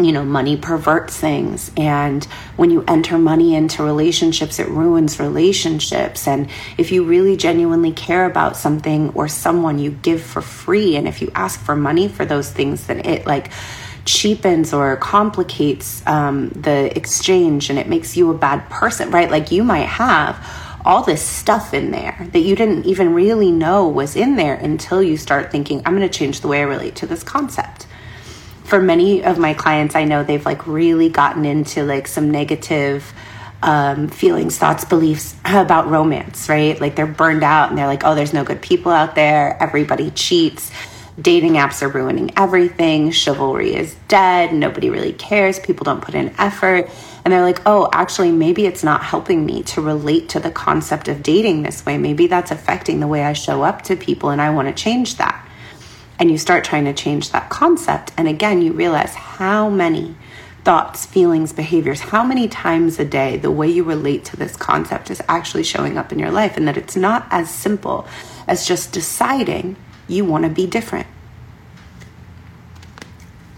you 0.00 0.12
know, 0.12 0.24
money 0.24 0.56
perverts 0.56 1.14
things. 1.18 1.72
And 1.76 2.24
when 2.56 2.70
you 2.70 2.82
enter 2.88 3.18
money 3.18 3.54
into 3.54 3.82
relationships, 3.82 4.58
it 4.58 4.68
ruins 4.68 5.20
relationships. 5.20 6.26
And 6.26 6.48
if 6.78 6.90
you 6.90 7.04
really 7.04 7.36
genuinely 7.36 7.92
care 7.92 8.24
about 8.24 8.56
something 8.56 9.10
or 9.10 9.28
someone, 9.28 9.78
you 9.78 9.90
give 9.90 10.22
for 10.22 10.40
free. 10.40 10.96
And 10.96 11.06
if 11.06 11.20
you 11.20 11.30
ask 11.34 11.60
for 11.60 11.76
money 11.76 12.08
for 12.08 12.24
those 12.24 12.50
things, 12.50 12.86
then 12.86 13.00
it 13.00 13.26
like 13.26 13.50
cheapens 14.08 14.72
or 14.72 14.96
complicates 14.96 16.04
um, 16.06 16.48
the 16.50 16.96
exchange 16.96 17.68
and 17.68 17.78
it 17.78 17.88
makes 17.88 18.16
you 18.16 18.30
a 18.30 18.34
bad 18.34 18.68
person, 18.70 19.10
right? 19.10 19.30
Like 19.30 19.52
you 19.52 19.62
might 19.62 19.86
have 19.86 20.36
all 20.84 21.02
this 21.02 21.22
stuff 21.22 21.74
in 21.74 21.90
there 21.90 22.26
that 22.32 22.38
you 22.38 22.56
didn't 22.56 22.86
even 22.86 23.12
really 23.12 23.50
know 23.50 23.86
was 23.86 24.16
in 24.16 24.36
there 24.36 24.54
until 24.54 25.02
you 25.02 25.18
start 25.18 25.52
thinking, 25.52 25.82
I'm 25.84 25.94
going 25.94 26.08
to 26.08 26.18
change 26.18 26.40
the 26.40 26.48
way 26.48 26.60
I 26.60 26.62
relate 26.62 26.96
to 26.96 27.06
this 27.06 27.22
concept. 27.22 27.86
For 28.64 28.80
many 28.80 29.22
of 29.22 29.38
my 29.38 29.52
clients, 29.52 29.94
I 29.94 30.04
know 30.04 30.24
they've 30.24 30.44
like 30.44 30.66
really 30.66 31.10
gotten 31.10 31.44
into 31.44 31.84
like 31.84 32.06
some 32.06 32.30
negative 32.30 33.12
um, 33.62 34.08
feelings, 34.08 34.56
thoughts, 34.56 34.86
beliefs 34.86 35.36
about 35.44 35.88
romance, 35.88 36.48
right? 36.48 36.80
Like 36.80 36.96
they're 36.96 37.06
burned 37.06 37.44
out 37.44 37.68
and 37.68 37.76
they're 37.76 37.86
like, 37.86 38.04
oh, 38.04 38.14
there's 38.14 38.32
no 38.32 38.44
good 38.44 38.62
people 38.62 38.90
out 38.90 39.14
there. 39.14 39.62
Everybody 39.62 40.10
cheats 40.12 40.70
dating 41.20 41.54
apps 41.54 41.82
are 41.82 41.88
ruining 41.88 42.30
everything, 42.36 43.10
chivalry 43.10 43.74
is 43.74 43.96
dead, 44.06 44.52
nobody 44.52 44.88
really 44.88 45.12
cares, 45.12 45.58
people 45.58 45.84
don't 45.84 46.00
put 46.00 46.14
in 46.14 46.32
effort. 46.38 46.88
And 47.24 47.32
they're 47.32 47.42
like, 47.42 47.60
oh, 47.66 47.90
actually, 47.92 48.30
maybe 48.30 48.66
it's 48.66 48.84
not 48.84 49.02
helping 49.02 49.44
me 49.44 49.62
to 49.64 49.82
relate 49.82 50.28
to 50.30 50.40
the 50.40 50.50
concept 50.50 51.08
of 51.08 51.22
dating 51.22 51.62
this 51.62 51.84
way. 51.84 51.98
Maybe 51.98 52.26
that's 52.26 52.50
affecting 52.50 53.00
the 53.00 53.06
way 53.06 53.24
I 53.24 53.32
show 53.32 53.62
up 53.62 53.82
to 53.82 53.96
people, 53.96 54.30
and 54.30 54.40
I 54.40 54.50
want 54.50 54.68
to 54.68 54.82
change 54.82 55.16
that. 55.16 55.44
And 56.18 56.30
you 56.30 56.38
start 56.38 56.64
trying 56.64 56.84
to 56.86 56.94
change 56.94 57.30
that 57.30 57.50
concept. 57.50 58.12
And 58.16 58.28
again, 58.28 58.62
you 58.62 58.72
realize 58.72 59.14
how 59.14 59.68
many 59.68 60.16
thoughts, 60.64 61.04
feelings, 61.04 61.52
behaviors, 61.52 62.00
how 62.00 62.24
many 62.24 62.48
times 62.48 62.98
a 62.98 63.04
day 63.04 63.36
the 63.36 63.50
way 63.50 63.68
you 63.68 63.84
relate 63.84 64.24
to 64.26 64.36
this 64.36 64.56
concept 64.56 65.10
is 65.10 65.22
actually 65.28 65.64
showing 65.64 65.98
up 65.98 66.12
in 66.12 66.18
your 66.18 66.30
life, 66.30 66.56
and 66.56 66.66
that 66.66 66.76
it's 66.76 66.96
not 66.96 67.26
as 67.30 67.50
simple 67.50 68.06
as 68.46 68.66
just 68.66 68.92
deciding 68.92 69.76
you 70.08 70.24
want 70.24 70.44
to 70.44 70.50
be 70.50 70.66
different. 70.66 71.06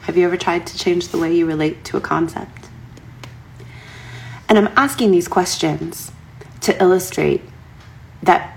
Have 0.02 0.16
you 0.16 0.26
ever 0.26 0.36
tried 0.36 0.66
to 0.66 0.76
change 0.76 1.08
the 1.08 1.18
way 1.18 1.34
you 1.34 1.46
relate 1.46 1.84
to 1.84 1.96
a 1.96 2.00
concept? 2.00 2.68
And 4.48 4.58
I'm 4.58 4.68
asking 4.76 5.12
these 5.12 5.28
questions 5.28 6.10
to 6.62 6.80
illustrate 6.82 7.42
that 8.22 8.56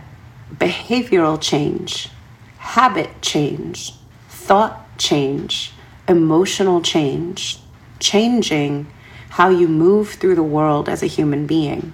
behavioral 0.53 1.39
change, 1.39 2.09
habit 2.57 3.21
change, 3.21 3.93
thought 4.27 4.97
change, 4.97 5.71
emotional 6.07 6.81
change, 6.81 7.59
changing 7.99 8.87
how 9.29 9.49
you 9.49 9.67
move 9.67 10.09
through 10.11 10.35
the 10.35 10.43
world 10.43 10.89
as 10.89 11.01
a 11.01 11.07
human 11.07 11.45
being 11.47 11.93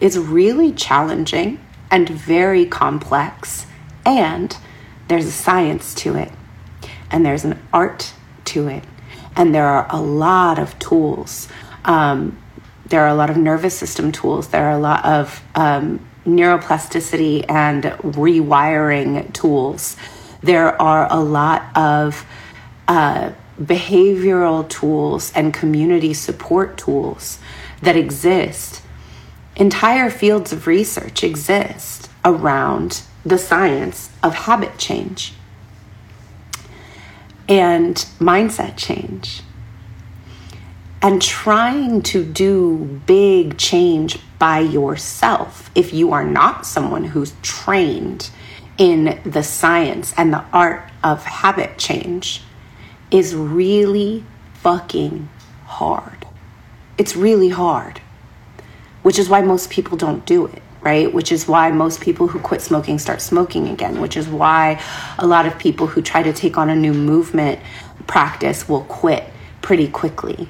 is 0.00 0.18
really 0.18 0.72
challenging 0.72 1.58
and 1.90 2.08
very 2.08 2.66
complex 2.66 3.66
and 4.04 4.56
there's 5.10 5.26
a 5.26 5.32
science 5.32 5.92
to 5.92 6.14
it 6.14 6.30
and 7.10 7.26
there's 7.26 7.44
an 7.44 7.60
art 7.72 8.12
to 8.44 8.68
it. 8.68 8.84
And 9.34 9.52
there 9.52 9.66
are 9.66 9.88
a 9.90 10.00
lot 10.00 10.60
of 10.60 10.78
tools. 10.78 11.48
Um, 11.84 12.40
there 12.86 13.00
are 13.00 13.08
a 13.08 13.14
lot 13.14 13.28
of 13.28 13.36
nervous 13.36 13.76
system 13.76 14.12
tools. 14.12 14.48
There 14.48 14.64
are 14.66 14.70
a 14.70 14.78
lot 14.78 15.04
of 15.04 15.42
um, 15.56 16.08
neuroplasticity 16.24 17.44
and 17.48 17.82
rewiring 17.82 19.32
tools. 19.32 19.96
There 20.44 20.80
are 20.80 21.12
a 21.12 21.18
lot 21.18 21.76
of 21.76 22.24
uh, 22.86 23.32
behavioral 23.60 24.68
tools 24.68 25.32
and 25.34 25.52
community 25.52 26.14
support 26.14 26.78
tools 26.78 27.40
that 27.82 27.96
exist. 27.96 28.80
Entire 29.56 30.08
fields 30.08 30.52
of 30.52 30.68
research 30.68 31.24
exist 31.24 32.08
around 32.24 33.02
the 33.24 33.38
science 33.38 34.10
of 34.22 34.34
habit 34.34 34.78
change 34.78 35.34
and 37.48 37.96
mindset 38.18 38.76
change. 38.76 39.42
And 41.02 41.20
trying 41.22 42.02
to 42.02 42.24
do 42.24 43.00
big 43.06 43.56
change 43.56 44.18
by 44.38 44.60
yourself 44.60 45.70
if 45.74 45.92
you 45.92 46.12
are 46.12 46.24
not 46.24 46.66
someone 46.66 47.04
who's 47.04 47.32
trained 47.42 48.30
in 48.76 49.18
the 49.24 49.42
science 49.42 50.14
and 50.16 50.32
the 50.32 50.44
art 50.52 50.90
of 51.02 51.24
habit 51.24 51.78
change 51.78 52.42
is 53.10 53.34
really 53.34 54.24
fucking 54.54 55.28
hard. 55.64 56.26
It's 56.98 57.16
really 57.16 57.48
hard, 57.48 58.00
which 59.02 59.18
is 59.18 59.28
why 59.28 59.40
most 59.40 59.70
people 59.70 59.96
don't 59.96 60.24
do 60.26 60.46
it 60.46 60.62
right? 60.82 61.12
Which 61.12 61.32
is 61.32 61.46
why 61.46 61.70
most 61.70 62.00
people 62.00 62.28
who 62.28 62.38
quit 62.38 62.62
smoking 62.62 62.98
start 62.98 63.20
smoking 63.20 63.68
again, 63.68 64.00
which 64.00 64.16
is 64.16 64.28
why 64.28 64.82
a 65.18 65.26
lot 65.26 65.46
of 65.46 65.58
people 65.58 65.86
who 65.86 66.02
try 66.02 66.22
to 66.22 66.32
take 66.32 66.56
on 66.56 66.70
a 66.70 66.76
new 66.76 66.94
movement 66.94 67.60
practice 68.06 68.68
will 68.68 68.84
quit 68.84 69.24
pretty 69.62 69.88
quickly. 69.88 70.48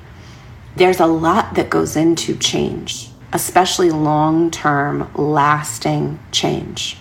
There's 0.76 1.00
a 1.00 1.06
lot 1.06 1.54
that 1.54 1.68
goes 1.68 1.96
into 1.96 2.36
change, 2.36 3.10
especially 3.32 3.90
long 3.90 4.50
term, 4.50 5.10
lasting 5.14 6.20
change. 6.30 6.96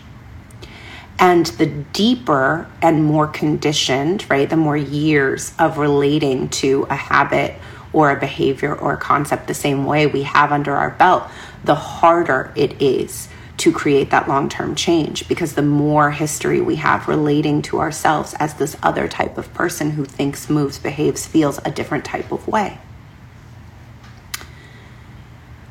And 1.20 1.46
the 1.46 1.66
deeper 1.66 2.68
and 2.82 3.04
more 3.04 3.28
conditioned, 3.28 4.28
right, 4.30 4.50
the 4.50 4.56
more 4.56 4.78
years 4.78 5.54
of 5.60 5.78
relating 5.78 6.48
to 6.50 6.88
a 6.90 6.96
habit 6.96 7.56
or 7.94 8.12
a 8.12 8.20
behavior 8.20 8.74
or 8.74 8.94
a 8.94 8.98
concept 8.98 9.48
the 9.48 9.54
same 9.54 9.86
way 9.86 10.06
we 10.06 10.24
have 10.24 10.52
under 10.52 10.76
our 10.76 10.92
belt, 10.92 11.24
the 11.64 11.76
harder 11.76 12.52
it 12.56 12.82
is 12.82 13.30
to 13.58 13.74
create 13.74 14.10
that 14.10 14.28
long 14.28 14.48
term 14.48 14.74
change 14.74 15.28
because 15.28 15.54
the 15.54 15.62
more 15.62 16.12
history 16.12 16.62
we 16.62 16.78
have 16.78 17.08
relating 17.08 17.62
to 17.62 17.80
ourselves 17.80 18.34
as 18.40 18.54
this 18.54 18.78
other 18.82 19.08
type 19.08 19.38
of 19.38 19.54
person 19.54 19.92
who 19.92 20.06
thinks, 20.06 20.50
moves, 20.50 20.80
behaves, 20.80 21.28
feels 21.28 21.60
a 21.66 21.72
different 21.72 22.06
type 22.06 22.32
of 22.32 22.48
way. 22.48 22.80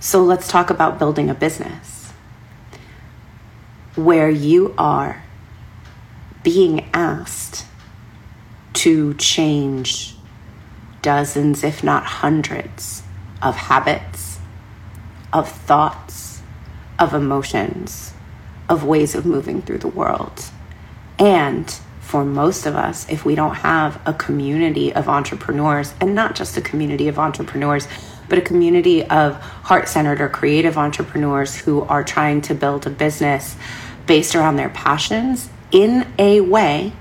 So 0.00 0.22
let's 0.22 0.48
talk 0.48 0.70
about 0.70 0.98
building 0.98 1.30
a 1.30 1.34
business 1.34 2.12
where 3.94 4.30
you 4.30 4.74
are 4.78 5.24
being 6.42 6.88
asked 6.92 7.66
to 8.74 9.14
change 9.14 10.14
dozens, 11.08 11.64
if 11.64 11.82
not 11.82 12.04
hundreds, 12.04 13.02
of 13.40 13.56
habits, 13.56 14.38
of 15.32 15.50
thoughts, 15.50 16.42
of 16.98 17.14
emotions, 17.14 18.12
of 18.68 18.84
ways 18.84 19.14
of 19.14 19.24
moving 19.24 19.62
through 19.62 19.78
the 19.78 19.88
world. 19.88 20.44
And 21.18 21.66
for 22.00 22.26
most 22.26 22.66
of 22.66 22.76
us, 22.76 23.08
if 23.08 23.24
we 23.24 23.34
don't 23.34 23.54
have 23.54 23.98
a 24.04 24.12
community 24.12 24.92
of 24.92 25.08
entrepreneurs, 25.08 25.94
and 25.98 26.14
not 26.14 26.34
just 26.34 26.58
a 26.58 26.60
community 26.60 27.08
of 27.08 27.18
entrepreneurs, 27.18 27.88
but 28.28 28.36
a 28.36 28.42
community 28.42 29.02
of 29.04 29.36
heart 29.70 29.88
centered 29.88 30.20
or 30.20 30.28
creative 30.28 30.76
entrepreneurs 30.76 31.56
who 31.56 31.84
are 31.84 32.04
trying 32.04 32.42
to 32.42 32.54
build 32.54 32.86
a 32.86 32.90
business 32.90 33.56
based 34.06 34.36
around 34.36 34.56
their 34.56 34.68
passions 34.68 35.48
in 35.72 36.06
a 36.18 36.42
way 36.42 36.92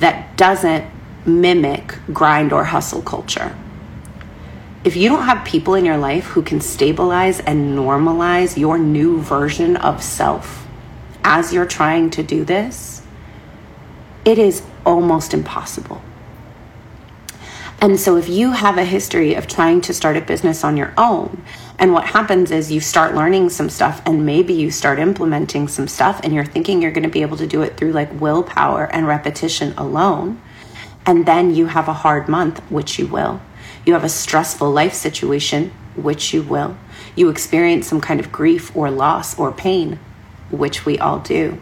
that 0.00 0.36
doesn't 0.36 0.95
mimic 1.26 1.98
grind 2.12 2.52
or 2.52 2.64
hustle 2.64 3.02
culture. 3.02 3.56
If 4.84 4.94
you 4.96 5.08
don't 5.08 5.24
have 5.24 5.44
people 5.44 5.74
in 5.74 5.84
your 5.84 5.96
life 5.96 6.24
who 6.26 6.42
can 6.42 6.60
stabilize 6.60 7.40
and 7.40 7.76
normalize 7.76 8.56
your 8.56 8.78
new 8.78 9.20
version 9.20 9.76
of 9.76 10.02
self 10.02 10.66
as 11.24 11.52
you're 11.52 11.66
trying 11.66 12.10
to 12.10 12.22
do 12.22 12.44
this, 12.44 13.02
it 14.24 14.38
is 14.38 14.62
almost 14.84 15.34
impossible. 15.34 16.00
And 17.80 18.00
so, 18.00 18.16
if 18.16 18.28
you 18.28 18.52
have 18.52 18.78
a 18.78 18.84
history 18.84 19.34
of 19.34 19.46
trying 19.46 19.80
to 19.82 19.92
start 19.92 20.16
a 20.16 20.20
business 20.20 20.64
on 20.64 20.76
your 20.76 20.94
own, 20.96 21.42
and 21.78 21.92
what 21.92 22.06
happens 22.06 22.50
is 22.50 22.72
you 22.72 22.80
start 22.80 23.14
learning 23.14 23.50
some 23.50 23.68
stuff, 23.68 24.00
and 24.06 24.24
maybe 24.24 24.54
you 24.54 24.70
start 24.70 24.98
implementing 24.98 25.68
some 25.68 25.86
stuff, 25.86 26.20
and 26.22 26.32
you're 26.32 26.44
thinking 26.44 26.80
you're 26.80 26.92
going 26.92 27.02
to 27.02 27.10
be 27.10 27.22
able 27.22 27.36
to 27.36 27.46
do 27.46 27.62
it 27.62 27.76
through 27.76 27.92
like 27.92 28.20
willpower 28.20 28.84
and 28.92 29.06
repetition 29.06 29.74
alone, 29.76 30.40
and 31.06 31.24
then 31.24 31.54
you 31.54 31.66
have 31.66 31.88
a 31.88 31.92
hard 31.92 32.28
month, 32.28 32.58
which 32.70 32.98
you 32.98 33.06
will. 33.06 33.40
You 33.84 33.94
have 33.94 34.04
a 34.04 34.08
stressful 34.08 34.70
life 34.70 34.92
situation, 34.92 35.72
which 35.94 36.34
you 36.34 36.42
will. 36.42 36.76
You 37.14 37.28
experience 37.28 37.86
some 37.86 38.00
kind 38.00 38.20
of 38.20 38.32
grief 38.32 38.76
or 38.76 38.90
loss 38.90 39.38
or 39.38 39.52
pain, 39.52 39.98
which 40.50 40.84
we 40.84 40.98
all 40.98 41.20
do 41.20 41.60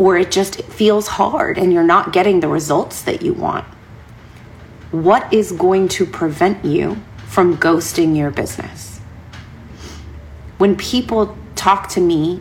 or 0.00 0.16
it 0.16 0.30
just 0.30 0.62
feels 0.62 1.06
hard 1.08 1.58
and 1.58 1.74
you're 1.74 1.82
not 1.82 2.10
getting 2.10 2.40
the 2.40 2.48
results 2.48 3.02
that 3.02 3.20
you 3.20 3.34
want. 3.34 3.66
What 4.92 5.30
is 5.30 5.52
going 5.52 5.88
to 5.88 6.06
prevent 6.06 6.64
you 6.64 6.96
from 7.26 7.58
ghosting 7.58 8.16
your 8.16 8.30
business? 8.30 8.98
When 10.56 10.74
people 10.74 11.36
talk 11.54 11.90
to 11.90 12.00
me, 12.00 12.40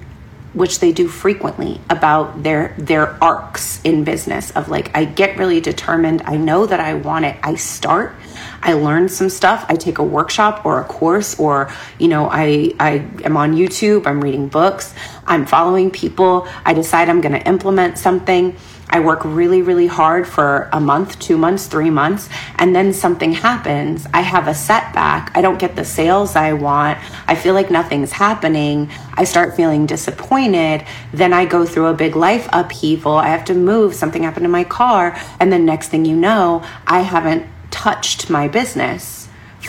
which 0.54 0.80
they 0.80 0.92
do 0.92 1.08
frequently, 1.08 1.80
about 1.90 2.44
their 2.44 2.76
their 2.78 3.22
arcs 3.24 3.82
in 3.84 4.04
business 4.04 4.52
of 4.52 4.70
like 4.70 4.96
I 4.96 5.06
get 5.06 5.38
really 5.38 5.62
determined, 5.62 6.22
I 6.26 6.38
know 6.38 6.66
that 6.66 6.80
I 6.80 6.96
want 6.96 7.26
it, 7.26 7.38
I 7.44 7.56
start 7.56 8.16
I 8.62 8.74
learn 8.74 9.10
some 9.10 9.30
stuff. 9.30 9.66
I 9.70 9.76
take 9.76 10.00
a 10.00 10.04
workshop 10.04 10.66
or 10.66 10.82
a 10.82 10.84
course, 10.84 11.40
or 11.40 11.72
you 11.98 12.08
know, 12.08 12.30
I 12.30 12.74
I 12.80 13.08
am 13.24 13.38
on 13.38 13.56
YouTube. 13.56 14.06
I'm 14.06 14.22
reading 14.22 14.48
books. 14.48 14.94
I'm 15.26 15.46
following 15.46 15.92
people. 15.92 16.48
I 16.66 16.74
decide 16.74 17.10
I'm 17.10 17.22
going 17.22 17.34
to 17.34 17.48
implement 17.48 17.98
something. 17.98 18.56
I 18.90 19.00
work 19.00 19.24
really, 19.24 19.62
really 19.62 19.88
hard 19.88 20.28
for 20.28 20.70
a 20.74 20.80
month, 20.80 21.20
two 21.20 21.38
months, 21.38 21.68
three 21.68 21.90
months, 21.90 22.30
and 22.56 22.76
then 22.76 22.94
something 22.94 23.34
happens. 23.34 24.08
I 24.14 24.22
have 24.22 24.48
a 24.48 24.54
setback. 24.54 25.32
I 25.36 25.42
don't 25.42 25.60
get 25.60 25.76
the 25.76 25.86
sales 25.86 26.36
I 26.36 26.54
want. 26.54 26.98
I 27.28 27.36
feel 27.36 27.54
like 27.54 27.70
nothing's 27.70 28.12
happening. 28.12 28.90
I 29.14 29.26
start 29.26 29.56
feeling 29.56 29.86
disappointed. 29.86 30.86
Then 31.14 31.34
I 31.34 31.46
go 31.46 31.66
through 31.66 31.88
a 31.88 31.94
big 31.94 32.16
life 32.16 32.48
upheaval. 32.52 33.14
I 33.14 33.28
have 33.28 33.46
to 33.46 33.54
move. 33.54 33.94
Something 33.94 34.24
happened 34.24 34.46
to 34.46 34.50
my 34.50 34.64
car. 34.64 35.16
And 35.40 35.52
then 35.52 35.66
next 35.66 35.90
thing 35.90 36.06
you 36.06 36.16
know, 36.16 36.64
I 36.88 37.02
haven't 37.02 37.46
touched 37.70 38.30
my 38.30 38.48
business 38.48 39.19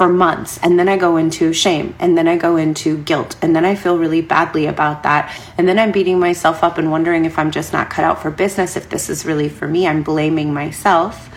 for 0.01 0.09
months 0.09 0.59
and 0.63 0.79
then 0.79 0.89
I 0.89 0.97
go 0.97 1.19
into 1.19 1.53
shame 1.53 1.95
and 1.99 2.17
then 2.17 2.27
I 2.27 2.39
go 2.39 2.57
into 2.57 2.97
guilt 3.03 3.37
and 3.43 3.55
then 3.55 3.67
I 3.67 3.75
feel 3.75 3.99
really 3.99 4.23
badly 4.23 4.65
about 4.65 5.03
that 5.03 5.31
and 5.59 5.69
then 5.69 5.79
I'm 5.79 5.93
beating 5.93 6.19
myself 6.19 6.65
up 6.65 6.79
and 6.79 6.91
wondering 6.91 7.27
if 7.27 7.39
I'm 7.39 7.51
just 7.51 7.75
not 7.75 7.91
cut 7.91 8.07
out 8.07 8.23
for 8.23 8.31
business 8.31 8.79
if 8.79 8.89
this 8.89 9.11
is 9.11 9.27
really 9.27 9.51
for 9.51 9.69
me 9.69 9.87
I'm 9.87 10.03
blaming 10.03 10.55
myself. 10.55 11.29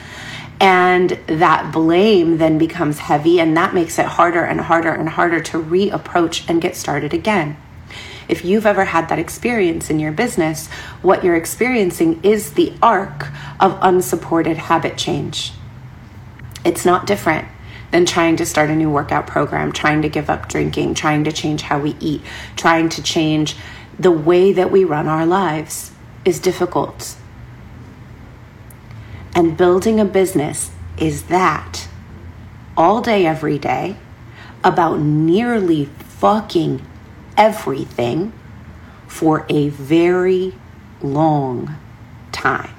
And 0.62 1.10
that 1.28 1.74
blame 1.74 2.38
then 2.38 2.58
becomes 2.58 3.00
heavy 3.00 3.42
and 3.42 3.58
that 3.58 3.74
makes 3.74 4.00
it 4.00 4.06
harder 4.06 4.46
and 4.46 4.62
harder 4.62 4.94
and 4.94 5.10
harder 5.10 5.42
to 5.42 5.62
reapproach 5.62 6.50
and 6.50 6.62
get 6.62 6.78
started 6.78 7.14
again. 7.14 7.58
If 8.30 8.46
you've 8.46 8.66
ever 8.66 8.86
had 8.86 9.10
that 9.10 9.20
experience 9.20 9.90
in 9.90 10.00
your 10.00 10.14
business 10.14 10.70
what 11.02 11.22
you're 11.26 11.36
experiencing 11.36 12.22
is 12.24 12.54
the 12.54 12.72
arc 12.82 13.28
of 13.60 13.78
unsupported 13.82 14.56
habit 14.56 14.98
change. 14.98 15.52
It's 16.64 16.86
not 16.86 17.06
different 17.06 17.50
than 17.94 18.08
trying 18.08 18.36
to 18.36 18.44
start 18.44 18.72
a 18.72 18.76
new 18.76 18.90
workout 18.90 19.28
program, 19.28 19.72
trying 19.72 20.02
to 20.02 20.10
give 20.10 20.28
up 20.28 20.50
drinking, 20.50 20.96
trying 20.96 21.24
to 21.24 21.32
change 21.32 21.62
how 21.62 21.78
we 21.78 21.96
eat, 22.00 22.20
trying 22.56 22.90
to 22.90 23.04
change 23.04 23.56
the 24.00 24.10
way 24.10 24.52
that 24.52 24.72
we 24.72 24.84
run 24.84 25.08
our 25.08 25.28
lives 25.28 25.92
is 26.26 26.40
difficult. 26.40 27.16
And 29.36 29.56
building 29.56 30.00
a 30.00 30.06
business 30.06 30.72
is 30.98 31.26
that 31.26 31.88
all 32.76 33.00
day, 33.00 33.28
every 33.28 33.60
day, 33.60 33.96
about 34.64 35.00
nearly 35.00 35.86
fucking 35.86 36.84
everything 37.38 38.34
for 39.06 39.46
a 39.50 39.70
very 39.70 40.56
long 41.04 41.76
time. 42.32 42.74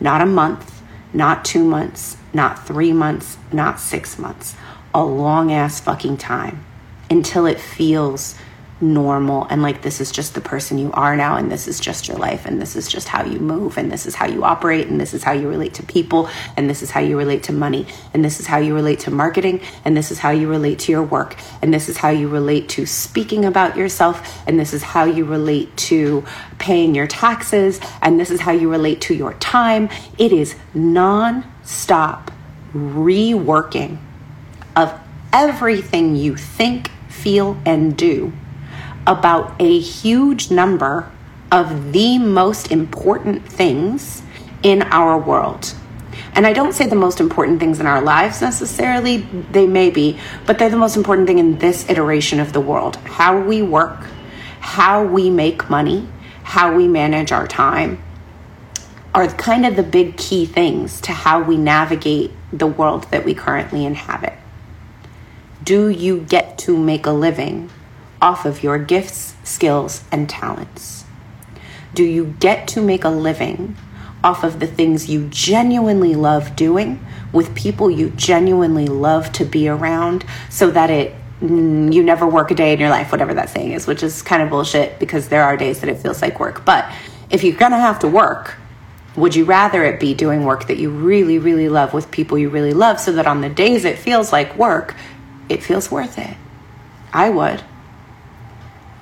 Not 0.00 0.20
a 0.20 0.26
month, 0.26 0.82
not 1.12 1.44
two 1.44 1.62
months, 1.62 2.17
not 2.32 2.66
three 2.66 2.92
months, 2.92 3.36
not 3.52 3.80
six 3.80 4.18
months, 4.18 4.54
a 4.94 5.04
long 5.04 5.52
ass 5.52 5.80
fucking 5.80 6.16
time 6.16 6.64
until 7.10 7.46
it 7.46 7.60
feels 7.60 8.34
normal 8.80 9.44
and 9.50 9.60
like 9.60 9.82
this 9.82 10.00
is 10.00 10.12
just 10.12 10.34
the 10.34 10.40
person 10.40 10.78
you 10.78 10.90
are 10.92 11.16
now 11.16 11.36
and 11.36 11.50
this 11.50 11.66
is 11.66 11.80
just 11.80 12.06
your 12.06 12.16
life 12.16 12.46
and 12.46 12.62
this 12.62 12.76
is 12.76 12.86
just 12.86 13.08
how 13.08 13.24
you 13.24 13.40
move 13.40 13.76
and 13.76 13.90
this 13.90 14.06
is 14.06 14.14
how 14.14 14.26
you 14.26 14.44
operate 14.44 14.86
and 14.86 15.00
this 15.00 15.14
is 15.14 15.24
how 15.24 15.32
you 15.32 15.48
relate 15.48 15.74
to 15.74 15.82
people 15.82 16.28
and 16.56 16.70
this 16.70 16.82
is 16.82 16.90
how 16.90 17.00
you 17.00 17.18
relate 17.18 17.42
to 17.42 17.52
money 17.52 17.86
and 18.14 18.24
this 18.24 18.38
is 18.38 18.46
how 18.46 18.58
you 18.58 18.74
relate 18.74 19.00
to 19.00 19.10
marketing 19.10 19.60
and 19.84 19.96
this 19.96 20.10
is 20.10 20.18
how 20.18 20.30
you 20.30 20.48
relate 20.48 20.78
to 20.78 20.92
your 20.92 21.02
work 21.02 21.36
and 21.60 21.74
this 21.74 21.88
is 21.88 21.96
how 21.96 22.10
you 22.10 22.28
relate 22.28 22.68
to 22.68 22.86
speaking 22.86 23.44
about 23.44 23.76
yourself 23.76 24.46
and 24.46 24.60
this 24.60 24.72
is 24.72 24.82
how 24.82 25.04
you 25.04 25.24
relate 25.24 25.76
to 25.76 26.24
paying 26.58 26.94
your 26.94 27.06
taxes 27.06 27.80
and 28.00 28.20
this 28.20 28.30
is 28.30 28.40
how 28.40 28.52
you 28.52 28.70
relate 28.70 29.00
to 29.00 29.14
your 29.14 29.34
time 29.34 29.88
it 30.18 30.32
is 30.32 30.54
non-stop 31.68 32.30
reworking 32.72 33.98
of 34.74 34.98
everything 35.32 36.16
you 36.16 36.34
think 36.34 36.90
feel 37.08 37.58
and 37.66 37.96
do 37.96 38.32
about 39.06 39.54
a 39.60 39.78
huge 39.78 40.50
number 40.50 41.10
of 41.52 41.92
the 41.92 42.18
most 42.18 42.70
important 42.70 43.46
things 43.46 44.22
in 44.62 44.82
our 44.82 45.18
world. 45.18 45.74
And 46.34 46.46
I 46.46 46.52
don't 46.52 46.72
say 46.72 46.86
the 46.86 46.94
most 46.94 47.20
important 47.20 47.60
things 47.60 47.80
in 47.80 47.86
our 47.86 48.00
lives 48.00 48.40
necessarily, 48.40 49.18
they 49.52 49.66
may 49.66 49.90
be, 49.90 50.18
but 50.46 50.58
they're 50.58 50.70
the 50.70 50.76
most 50.76 50.96
important 50.96 51.26
thing 51.26 51.38
in 51.38 51.58
this 51.58 51.88
iteration 51.88 52.40
of 52.40 52.52
the 52.52 52.60
world. 52.60 52.96
How 52.96 53.38
we 53.40 53.62
work, 53.62 54.06
how 54.60 55.04
we 55.04 55.30
make 55.30 55.68
money, 55.68 56.08
how 56.44 56.74
we 56.74 56.86
manage 56.86 57.32
our 57.32 57.46
time 57.46 58.02
are 59.14 59.26
kind 59.28 59.66
of 59.66 59.76
the 59.76 59.82
big 59.82 60.16
key 60.16 60.46
things 60.46 61.00
to 61.02 61.12
how 61.12 61.42
we 61.42 61.56
navigate 61.56 62.30
the 62.52 62.66
world 62.66 63.04
that 63.10 63.24
we 63.24 63.34
currently 63.34 63.84
inhabit. 63.84 64.34
Do 65.62 65.88
you 65.88 66.20
get 66.20 66.58
to 66.58 66.76
make 66.76 67.06
a 67.06 67.10
living 67.10 67.70
off 68.20 68.44
of 68.44 68.62
your 68.62 68.78
gifts, 68.78 69.34
skills, 69.44 70.04
and 70.10 70.28
talents? 70.28 71.04
Do 71.94 72.04
you 72.04 72.36
get 72.38 72.68
to 72.68 72.82
make 72.82 73.04
a 73.04 73.08
living 73.08 73.76
off 74.22 74.44
of 74.44 74.60
the 74.60 74.66
things 74.66 75.08
you 75.08 75.28
genuinely 75.28 76.14
love 76.14 76.56
doing 76.56 77.04
with 77.32 77.54
people 77.54 77.90
you 77.90 78.10
genuinely 78.10 78.86
love 78.86 79.30
to 79.32 79.44
be 79.44 79.68
around 79.68 80.24
so 80.48 80.70
that 80.70 80.90
it 80.90 81.14
mm, 81.40 81.92
you 81.92 82.02
never 82.02 82.26
work 82.26 82.50
a 82.50 82.54
day 82.54 82.72
in 82.72 82.80
your 82.80 82.88
life 82.88 83.12
whatever 83.12 83.34
that 83.34 83.48
saying 83.48 83.72
is 83.72 83.86
which 83.86 84.02
is 84.02 84.22
kind 84.22 84.42
of 84.42 84.50
bullshit 84.50 84.98
because 84.98 85.28
there 85.28 85.44
are 85.44 85.56
days 85.56 85.80
that 85.80 85.88
it 85.88 85.98
feels 85.98 86.20
like 86.20 86.40
work 86.40 86.64
but 86.64 86.90
if 87.30 87.44
you're 87.44 87.56
to 87.56 87.70
have 87.70 87.98
to 87.98 88.08
work 88.08 88.56
would 89.18 89.34
you 89.34 89.44
rather 89.44 89.84
it 89.84 90.00
be 90.00 90.14
doing 90.14 90.44
work 90.44 90.66
that 90.66 90.78
you 90.78 90.90
really 90.90 91.38
really 91.38 91.68
love 91.68 91.92
with 91.92 92.10
people 92.10 92.38
you 92.38 92.48
really 92.48 92.72
love 92.72 92.98
so 93.00 93.12
that 93.12 93.26
on 93.26 93.40
the 93.40 93.48
days 93.48 93.84
it 93.84 93.98
feels 93.98 94.32
like 94.32 94.56
work 94.56 94.94
it 95.48 95.62
feels 95.62 95.90
worth 95.90 96.18
it 96.18 96.36
i 97.12 97.28
would 97.28 97.62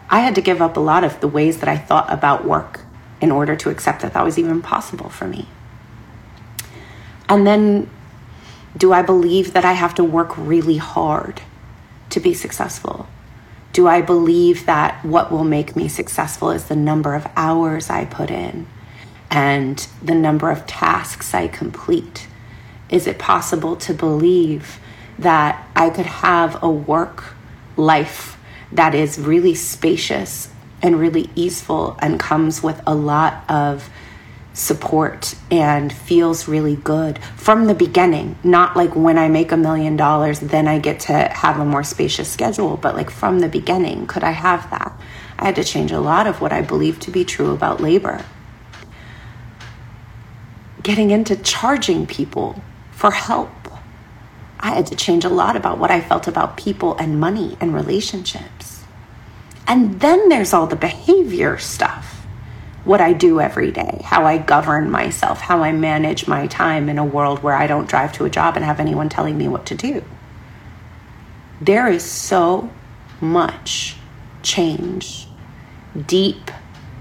I 0.09 0.21
had 0.21 0.35
to 0.37 0.41
give 0.41 0.63
up 0.63 0.77
a 0.77 0.81
lot 0.81 1.05
of 1.05 1.21
the 1.21 1.29
ways 1.29 1.59
that 1.59 1.69
I 1.69 1.77
thought 1.77 2.13
about 2.13 2.45
work 2.45 2.81
in 3.21 3.33
order 3.33 3.57
to 3.57 3.71
accept 3.71 4.03
that 4.03 4.13
that 4.13 4.25
was 4.25 4.39
even 4.39 4.63
possible 4.63 5.09
for 5.09 5.27
me. 5.27 5.49
And 7.29 7.47
then, 7.47 7.91
do 8.77 8.93
I 8.93 9.03
believe 9.03 9.53
that 9.53 9.65
I 9.65 9.73
have 9.73 9.95
to 9.97 10.05
work 10.05 10.37
really 10.37 10.77
hard 10.77 11.43
to 12.11 12.21
be 12.21 12.35
successful? 12.35 13.09
Do 13.73 13.89
I 13.89 14.01
believe 14.01 14.65
that 14.67 15.05
what 15.05 15.33
will 15.33 15.45
make 15.45 15.75
me 15.75 15.89
successful 15.89 16.51
is 16.51 16.65
the 16.65 16.77
number 16.77 17.15
of 17.15 17.27
hours 17.37 17.91
I 17.91 18.05
put 18.05 18.31
in 18.31 18.67
and 19.31 19.87
the 20.03 20.15
number 20.15 20.51
of 20.51 20.67
tasks 20.67 21.35
I 21.35 21.49
complete? 21.49 22.29
Is 22.89 23.07
it 23.07 23.19
possible 23.19 23.77
to 23.77 23.93
believe 23.93 24.79
that 25.19 25.69
I 25.75 25.91
could 25.91 26.07
have 26.07 26.63
a 26.63 26.71
work 26.71 27.35
life 27.77 28.39
that 28.73 28.95
is 28.95 29.19
really 29.19 29.55
spacious 29.55 30.49
and 30.83 31.01
really 31.01 31.31
easeful 31.35 31.97
and 32.01 32.21
comes 32.21 32.63
with 32.63 32.81
a 32.87 32.95
lot 32.95 33.49
of 33.49 33.89
support 34.53 35.35
and 35.51 35.93
feels 35.93 36.49
really 36.49 36.77
good 36.77 37.19
from 37.37 37.67
the 37.67 37.75
beginning. 37.75 38.39
Not 38.43 38.75
like 38.75 38.97
when 38.97 39.19
I 39.19 39.29
make 39.29 39.53
a 39.53 39.57
million 39.57 39.97
dollars, 39.97 40.41
then 40.41 40.67
I 40.67 40.79
get 40.79 41.01
to 41.01 41.13
have 41.13 41.61
a 41.61 41.65
more 41.65 41.85
spacious 41.85 42.31
schedule, 42.31 42.77
but 42.77 42.95
like 42.95 43.11
from 43.11 43.41
the 43.41 43.49
beginning, 43.49 44.07
could 44.07 44.25
I 44.25 44.31
have 44.31 44.71
that? 44.71 44.99
I 45.39 45.45
had 45.45 45.57
to 45.57 45.65
change 45.65 45.93
a 45.93 46.01
lot 46.01 46.27
of 46.27 46.41
what 46.41 46.53
I 46.53 46.63
believed 46.63 47.03
to 47.03 47.11
be 47.11 47.25
true 47.25 47.53
about 47.53 47.83
labor. 47.83 48.25
Getting 50.87 51.11
into 51.11 51.35
charging 51.35 52.07
people 52.07 52.63
for 52.93 53.11
help. 53.11 53.51
I 54.61 54.69
had 54.69 54.87
to 54.87 54.95
change 54.95 55.25
a 55.25 55.29
lot 55.29 55.57
about 55.57 55.79
what 55.79 55.91
I 55.91 56.01
felt 56.01 56.29
about 56.29 56.57
people 56.57 56.97
and 56.97 57.19
money 57.19 57.57
and 57.61 57.75
relationships. 57.75 58.85
And 59.67 59.99
then 59.99 60.29
there's 60.29 60.53
all 60.53 60.69
the 60.69 60.77
behavior 60.77 61.59
stuff 61.59 62.25
what 62.85 63.01
I 63.01 63.15
do 63.15 63.41
every 63.41 63.73
day, 63.73 64.01
how 64.05 64.27
I 64.27 64.39
govern 64.39 64.89
myself, 64.89 65.41
how 65.41 65.65
I 65.65 65.73
manage 65.73 66.29
my 66.29 66.47
time 66.47 66.89
in 66.89 66.99
a 66.99 67.05
world 67.05 67.43
where 67.43 67.57
I 67.57 67.67
don't 67.67 67.89
drive 67.89 68.13
to 68.13 68.25
a 68.25 68.31
job 68.31 68.55
and 68.55 68.65
have 68.65 68.79
anyone 68.79 69.09
telling 69.09 69.37
me 69.37 69.49
what 69.49 69.67
to 69.67 69.75
do. 69.75 70.05
There 71.61 71.89
is 71.89 72.05
so 72.05 72.71
much 73.21 73.97
change, 74.45 75.27
deep 76.07 76.53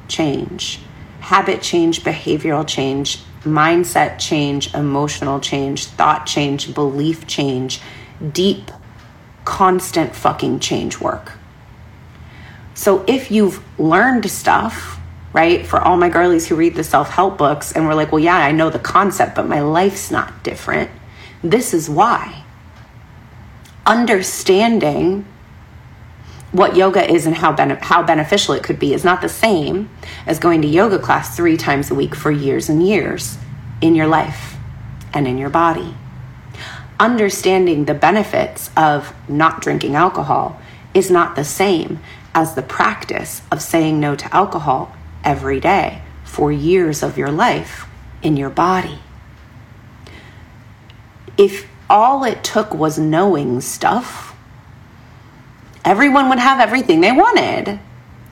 change, 0.07 0.79
habit 1.19 1.61
change, 1.61 2.01
behavioral 2.01 2.67
change, 2.67 3.19
mindset 3.45 4.19
change, 4.19 4.73
emotional 4.73 5.39
change, 5.39 5.85
thought 5.85 6.25
change, 6.25 6.73
belief 6.73 7.25
change, 7.25 7.79
deep, 8.33 8.71
constant 9.45 10.15
fucking 10.15 10.59
change 10.59 10.99
work. 10.99 11.33
So 12.73 13.05
if 13.07 13.31
you've 13.31 13.63
learned 13.79 14.29
stuff, 14.29 14.99
right, 15.31 15.65
for 15.65 15.79
all 15.79 15.97
my 15.97 16.09
girlies 16.09 16.47
who 16.47 16.55
read 16.55 16.75
the 16.75 16.83
self 16.83 17.09
help 17.09 17.37
books 17.37 17.71
and 17.71 17.87
we're 17.87 17.93
like, 17.93 18.11
well, 18.11 18.19
yeah, 18.19 18.37
I 18.37 18.51
know 18.51 18.69
the 18.69 18.79
concept, 18.79 19.35
but 19.35 19.47
my 19.47 19.61
life's 19.61 20.11
not 20.11 20.43
different, 20.43 20.91
this 21.41 21.73
is 21.73 21.89
why. 21.89 22.43
Understanding 23.85 25.25
what 26.55 26.77
yoga 26.77 27.11
is 27.11 27.25
and 27.25 27.35
how, 27.35 27.51
bene- 27.51 27.77
how 27.81 28.01
beneficial 28.01 28.53
it 28.53 28.63
could 28.63 28.79
be 28.79 28.93
is 28.93 29.03
not 29.03 29.21
the 29.21 29.27
same 29.27 29.89
as 30.25 30.39
going 30.39 30.61
to 30.61 30.67
yoga 30.67 30.97
class 30.97 31.35
three 31.35 31.57
times 31.57 31.91
a 31.91 31.95
week 31.95 32.15
for 32.15 32.31
years 32.31 32.69
and 32.69 32.85
years 32.87 33.37
in 33.81 33.93
your 33.93 34.07
life 34.07 34.55
and 35.13 35.27
in 35.27 35.37
your 35.37 35.49
body. 35.49 35.93
Understanding 36.97 37.85
the 37.85 37.93
benefits 37.93 38.69
of 38.77 39.13
not 39.27 39.61
drinking 39.61 39.95
alcohol 39.95 40.59
is 40.93 41.11
not 41.11 41.35
the 41.35 41.43
same 41.43 41.99
as 42.33 42.55
the 42.55 42.61
practice 42.61 43.41
of 43.51 43.61
saying 43.61 43.99
no 43.99 44.15
to 44.15 44.33
alcohol 44.33 44.95
every 45.25 45.59
day 45.59 46.01
for 46.23 46.53
years 46.53 47.03
of 47.03 47.17
your 47.17 47.31
life 47.31 47.85
in 48.23 48.37
your 48.37 48.49
body. 48.49 48.99
If 51.37 51.67
all 51.89 52.23
it 52.23 52.45
took 52.45 52.73
was 52.73 52.97
knowing 52.97 53.59
stuff, 53.59 54.24
everyone 55.85 56.29
would 56.29 56.39
have 56.39 56.59
everything 56.59 56.99
they 56.99 57.11
wanted. 57.11 57.79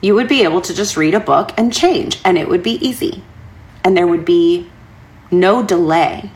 You 0.02 0.14
would 0.16 0.28
be 0.28 0.42
able 0.42 0.60
to 0.62 0.74
just 0.74 0.96
read 0.96 1.14
a 1.14 1.20
book 1.20 1.52
and 1.56 1.72
change, 1.72 2.20
and 2.24 2.36
it 2.36 2.48
would 2.48 2.62
be 2.62 2.84
easy. 2.86 3.22
And 3.84 3.96
there 3.96 4.08
would 4.08 4.24
be 4.24 4.68
no 5.30 5.62
delay 5.62 6.30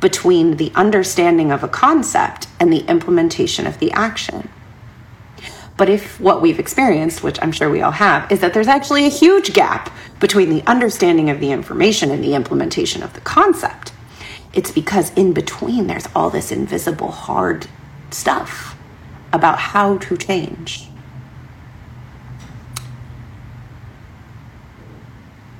between 0.00 0.58
the 0.58 0.70
understanding 0.74 1.50
of 1.50 1.64
a 1.64 1.68
concept 1.68 2.46
and 2.60 2.72
the 2.72 2.84
implementation 2.88 3.66
of 3.66 3.78
the 3.78 3.90
action. 3.92 4.48
But 5.76 5.88
if 5.88 6.20
what 6.20 6.42
we've 6.42 6.58
experienced, 6.58 7.22
which 7.22 7.38
I'm 7.40 7.50
sure 7.50 7.70
we 7.70 7.80
all 7.82 7.92
have, 7.92 8.30
is 8.30 8.40
that 8.40 8.52
there's 8.52 8.68
actually 8.68 9.06
a 9.06 9.10
huge 9.10 9.54
gap 9.54 9.92
between 10.20 10.50
the 10.50 10.62
understanding 10.66 11.30
of 11.30 11.40
the 11.40 11.50
information 11.50 12.10
and 12.10 12.22
the 12.22 12.34
implementation 12.34 13.02
of 13.02 13.14
the 13.14 13.20
concept, 13.22 13.92
it's 14.52 14.70
because 14.70 15.12
in 15.14 15.32
between 15.32 15.86
there's 15.86 16.08
all 16.14 16.30
this 16.30 16.52
invisible, 16.52 17.10
hard 17.10 17.66
stuff 18.10 18.76
about 19.32 19.58
how 19.58 19.98
to 19.98 20.16
change. 20.16 20.88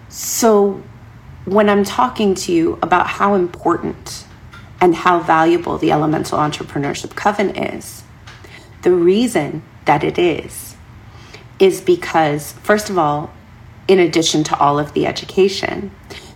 So, 0.09 0.83
when 1.45 1.69
I'm 1.69 1.85
talking 1.85 2.35
to 2.35 2.53
you 2.53 2.79
about 2.83 3.07
how 3.07 3.35
important 3.35 4.27
and 4.81 4.95
how 4.95 5.21
valuable 5.21 5.79
the 5.79 5.91
Elemental 5.91 6.39
Entrepreneurship 6.39 7.15
Coven 7.17 7.57
is, 7.57 8.03
the 8.83 8.93
reason 8.93 9.63
that 9.87 10.05
it 10.05 10.19
is, 10.19 10.77
is 11.59 11.81
because, 11.81 12.53
first 12.53 12.91
of 12.91 12.99
all, 12.99 13.33
in 13.89 13.99
addition 13.99 14.45
to 14.45 14.59
all 14.59 14.79
of 14.79 14.93
the 14.93 15.07
education, 15.07 15.91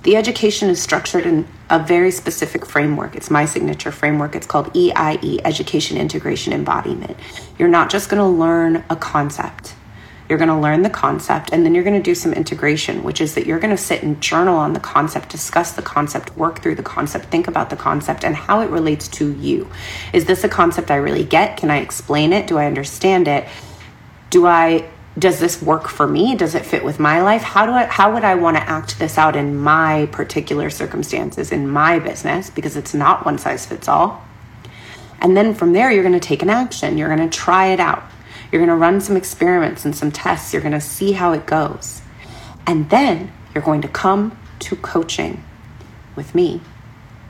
the 0.07 0.15
education 0.15 0.71
is 0.71 0.81
structured 0.81 1.27
in 1.27 1.49
a 1.69 1.81
very 1.81 2.13
specific 2.13 2.65
framework. 2.65 3.17
It's 3.17 3.29
my 3.29 3.45
signature 3.45 3.91
framework. 3.91 4.37
It's 4.37 4.47
called 4.47 4.73
EIE, 4.73 5.41
Education 5.45 5.97
Integration 5.97 6.53
Embodiment. 6.53 7.19
You're 7.59 7.69
not 7.69 7.91
just 7.91 8.09
going 8.09 8.23
to 8.23 8.29
learn 8.29 8.85
a 8.89 8.95
concept. 8.95 9.75
You're 10.29 10.39
going 10.39 10.49
to 10.49 10.57
learn 10.57 10.83
the 10.83 10.91
concept 10.91 11.51
and 11.53 11.67
then 11.67 11.75
you're 11.75 11.83
going 11.83 12.01
to 12.01 12.03
do 12.03 12.15
some 12.15 12.33
integration, 12.33 13.03
which 13.03 13.21
is 13.21 13.35
that 13.35 13.47
you're 13.47 13.59
going 13.59 13.75
to 13.75 13.83
sit 13.83 14.05
and 14.05 14.21
journal 14.21 14.57
on 14.57 14.75
the 14.75 14.81
concept, 14.81 15.29
discuss 15.29 15.73
the 15.73 15.83
concept, 15.83 16.37
work 16.37 16.63
through 16.63 16.77
the 16.77 16.85
concept, 16.85 17.27
think 17.27 17.49
about 17.49 17.71
the 17.71 17.77
concept 17.77 18.25
and 18.25 18.37
how 18.37 18.61
it 18.61 18.71
relates 18.71 19.09
to 19.09 19.33
you. 19.33 19.69
Is 20.13 20.27
this 20.27 20.45
a 20.45 20.49
concept 20.49 20.93
I 20.93 20.97
really 20.97 21.25
get? 21.25 21.57
Can 21.57 21.69
I 21.69 21.79
explain 21.79 22.33
it? 22.33 22.47
Do 22.47 22.59
I 22.59 22.67
understand 22.67 23.27
it? 23.27 23.49
Do 24.31 24.47
I 24.47 24.89
does 25.19 25.41
this 25.41 25.63
work 25.63 25.89
for 25.89 26.07
me? 26.07 26.35
Does 26.35 26.55
it 26.55 26.67
fit 26.67 26.85
with 26.85 27.01
my 27.01 27.23
life? 27.23 27.43
How 27.43 27.65
do 27.65 27.73
i 27.73 27.87
how 27.87 28.13
would 28.13 28.25
i 28.25 28.35
want 28.35 28.57
to 28.57 28.63
act 28.63 28.99
this 28.99 29.17
out 29.17 29.35
in 29.35 29.57
my 29.57 30.07
particular 30.13 30.69
circumstances 30.69 31.53
in 31.53 31.69
my 31.69 31.99
business? 31.99 32.51
Because 32.51 32.77
it's 32.77 32.93
not 32.93 33.25
one 33.25 33.39
size 33.39 33.65
fits 33.65 33.89
all. 33.89 34.23
And 35.21 35.37
then 35.37 35.55
from 35.55 35.73
there 35.73 35.91
you're 35.91 36.03
going 36.03 36.13
to 36.13 36.21
take 36.21 36.43
an 36.43 36.51
action. 36.51 36.99
You're 36.99 37.15
going 37.15 37.29
to 37.29 37.37
try 37.37 37.69
it 37.69 37.81
out. 37.81 38.05
You're 38.53 38.61
going 38.61 38.69
to 38.69 38.77
run 38.77 39.01
some 39.01 39.17
experiments 39.17 39.85
and 39.85 39.97
some 39.97 40.13
tests. 40.13 40.53
You're 40.53 40.63
going 40.63 40.73
to 40.73 40.81
see 40.81 41.13
how 41.13 41.33
it 41.33 41.47
goes. 41.47 42.03
And 42.67 42.91
then 42.91 43.33
you're 43.55 43.65
going 43.65 43.83
to 43.83 43.89
come 43.89 44.39
to 44.61 44.77
coaching 44.77 45.43
with 46.15 46.35
me 46.35 46.61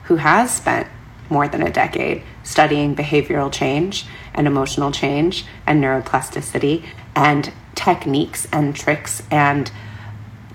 who 0.03 0.17
has 0.17 0.53
spent 0.53 0.87
more 1.29 1.47
than 1.47 1.61
a 1.61 1.71
decade 1.71 2.23
studying 2.43 2.95
behavioral 2.95 3.51
change 3.51 4.05
and 4.33 4.47
emotional 4.47 4.91
change 4.91 5.45
and 5.65 5.83
neuroplasticity 5.83 6.85
and 7.15 7.51
techniques 7.87 8.45
and 8.51 8.75
tricks 8.75 9.23
and 9.31 9.71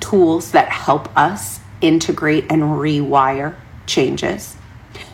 tools 0.01 0.53
that 0.53 0.69
help 0.69 1.17
us 1.17 1.61
integrate 1.81 2.45
and 2.51 2.61
rewire 2.61 3.55
changes. 3.87 4.55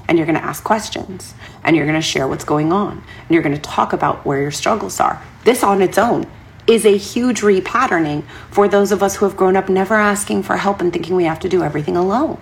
And 0.08 0.18
you're 0.18 0.26
going 0.26 0.38
to 0.38 0.44
ask 0.44 0.64
questions 0.64 1.34
and 1.62 1.76
you're 1.76 1.86
going 1.86 1.94
to 1.94 2.02
share 2.02 2.26
what's 2.26 2.42
going 2.42 2.72
on 2.72 2.90
and 2.90 3.30
you're 3.30 3.42
going 3.42 3.54
to 3.54 3.60
talk 3.60 3.92
about 3.92 4.26
where 4.26 4.42
your 4.42 4.50
struggles 4.50 4.98
are. 4.98 5.22
This 5.44 5.62
on 5.62 5.80
its 5.80 5.96
own 5.96 6.26
is 6.66 6.84
a 6.84 6.96
huge 6.96 7.42
repatterning 7.42 8.24
for 8.50 8.66
those 8.66 8.90
of 8.90 9.00
us 9.00 9.14
who 9.14 9.24
have 9.24 9.36
grown 9.36 9.54
up 9.54 9.68
never 9.68 9.94
asking 9.94 10.42
for 10.42 10.56
help 10.56 10.80
and 10.80 10.92
thinking 10.92 11.14
we 11.14 11.22
have 11.22 11.38
to 11.38 11.48
do 11.48 11.62
everything 11.62 11.96
alone. 11.96 12.40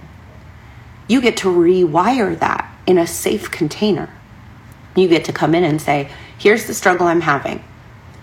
You 1.07 1.21
get 1.21 1.37
to 1.39 1.49
rewire 1.49 2.39
that 2.39 2.75
in 2.87 2.97
a 2.97 3.07
safe 3.07 3.51
container. 3.51 4.09
You 4.95 5.07
get 5.07 5.27
to 5.27 5.35
come 5.35 5.55
in 5.55 5.65
and 5.65 5.83
say, 5.83 6.11
here's 6.39 6.67
the 6.67 6.73
struggle 6.73 7.07
I'm 7.07 7.21
having 7.21 7.63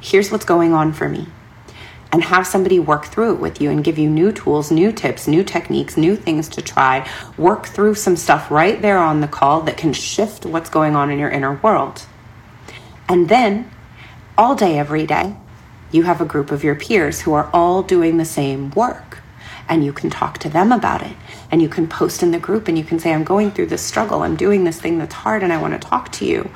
here's 0.03 0.29
what's 0.31 0.45
going 0.45 0.73
on 0.73 0.91
for 0.91 1.07
me. 1.07 1.27
And 2.13 2.23
have 2.23 2.47
somebody 2.47 2.79
work 2.79 3.05
through 3.07 3.33
it 3.33 3.39
with 3.39 3.59
you 3.59 3.71
and 3.71 3.83
give 3.83 3.97
you 3.97 4.09
new 4.09 4.31
tools, 4.31 4.71
new 4.71 4.91
tips, 4.91 5.27
new 5.27 5.43
techniques, 5.43 5.97
new 5.97 6.15
things 6.15 6.47
to 6.49 6.61
try. 6.61 7.09
Work 7.37 7.65
through 7.65 7.95
some 7.95 8.15
stuff 8.15 8.51
right 8.51 8.81
there 8.81 8.99
on 8.99 9.19
the 9.19 9.27
call 9.27 9.61
that 9.61 9.77
can 9.77 9.93
shift 9.93 10.45
what's 10.45 10.69
going 10.69 10.95
on 10.95 11.09
in 11.09 11.17
your 11.17 11.31
inner 11.31 11.55
world. 11.55 12.05
And 13.09 13.29
then, 13.29 13.69
all 14.37 14.55
day, 14.55 14.77
every 14.77 15.07
day, 15.07 15.35
you 15.91 16.03
have 16.03 16.21
a 16.21 16.25
group 16.25 16.51
of 16.51 16.63
your 16.63 16.75
peers 16.75 17.21
who 17.21 17.33
are 17.33 17.49
all 17.51 17.83
doing 17.83 18.17
the 18.17 18.25
same 18.25 18.69
work. 18.71 19.19
And 19.67 19.83
you 19.83 19.93
can 19.93 20.09
talk 20.09 20.37
to 20.39 20.49
them 20.49 20.71
about 20.71 21.01
it. 21.01 21.15
And 21.49 21.61
you 21.61 21.69
can 21.69 21.87
post 21.87 22.21
in 22.21 22.31
the 22.31 22.39
group 22.39 22.67
and 22.67 22.77
you 22.77 22.83
can 22.83 22.99
say, 22.99 23.13
I'm 23.13 23.23
going 23.23 23.51
through 23.51 23.67
this 23.67 23.81
struggle. 23.81 24.21
I'm 24.21 24.35
doing 24.35 24.65
this 24.65 24.79
thing 24.79 24.97
that's 24.99 25.13
hard 25.13 25.41
and 25.41 25.53
I 25.53 25.61
want 25.61 25.79
to 25.79 25.87
talk 25.87 26.11
to 26.13 26.25
you. 26.25 26.51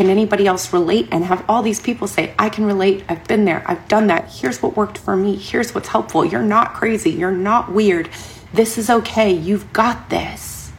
Can 0.00 0.08
anybody 0.08 0.46
else 0.46 0.72
relate? 0.72 1.08
And 1.12 1.26
have 1.26 1.44
all 1.46 1.60
these 1.60 1.78
people 1.78 2.08
say, 2.08 2.32
I 2.38 2.48
can 2.48 2.64
relate. 2.64 3.04
I've 3.10 3.28
been 3.28 3.44
there. 3.44 3.62
I've 3.66 3.86
done 3.86 4.06
that. 4.06 4.30
Here's 4.30 4.62
what 4.62 4.74
worked 4.74 4.96
for 4.96 5.14
me. 5.14 5.36
Here's 5.36 5.74
what's 5.74 5.88
helpful. 5.88 6.24
You're 6.24 6.42
not 6.42 6.72
crazy. 6.72 7.10
You're 7.10 7.30
not 7.30 7.70
weird. 7.70 8.08
This 8.50 8.78
is 8.78 8.88
okay. 8.88 9.30
You've 9.30 9.70
got 9.74 10.08
this. 10.08 10.72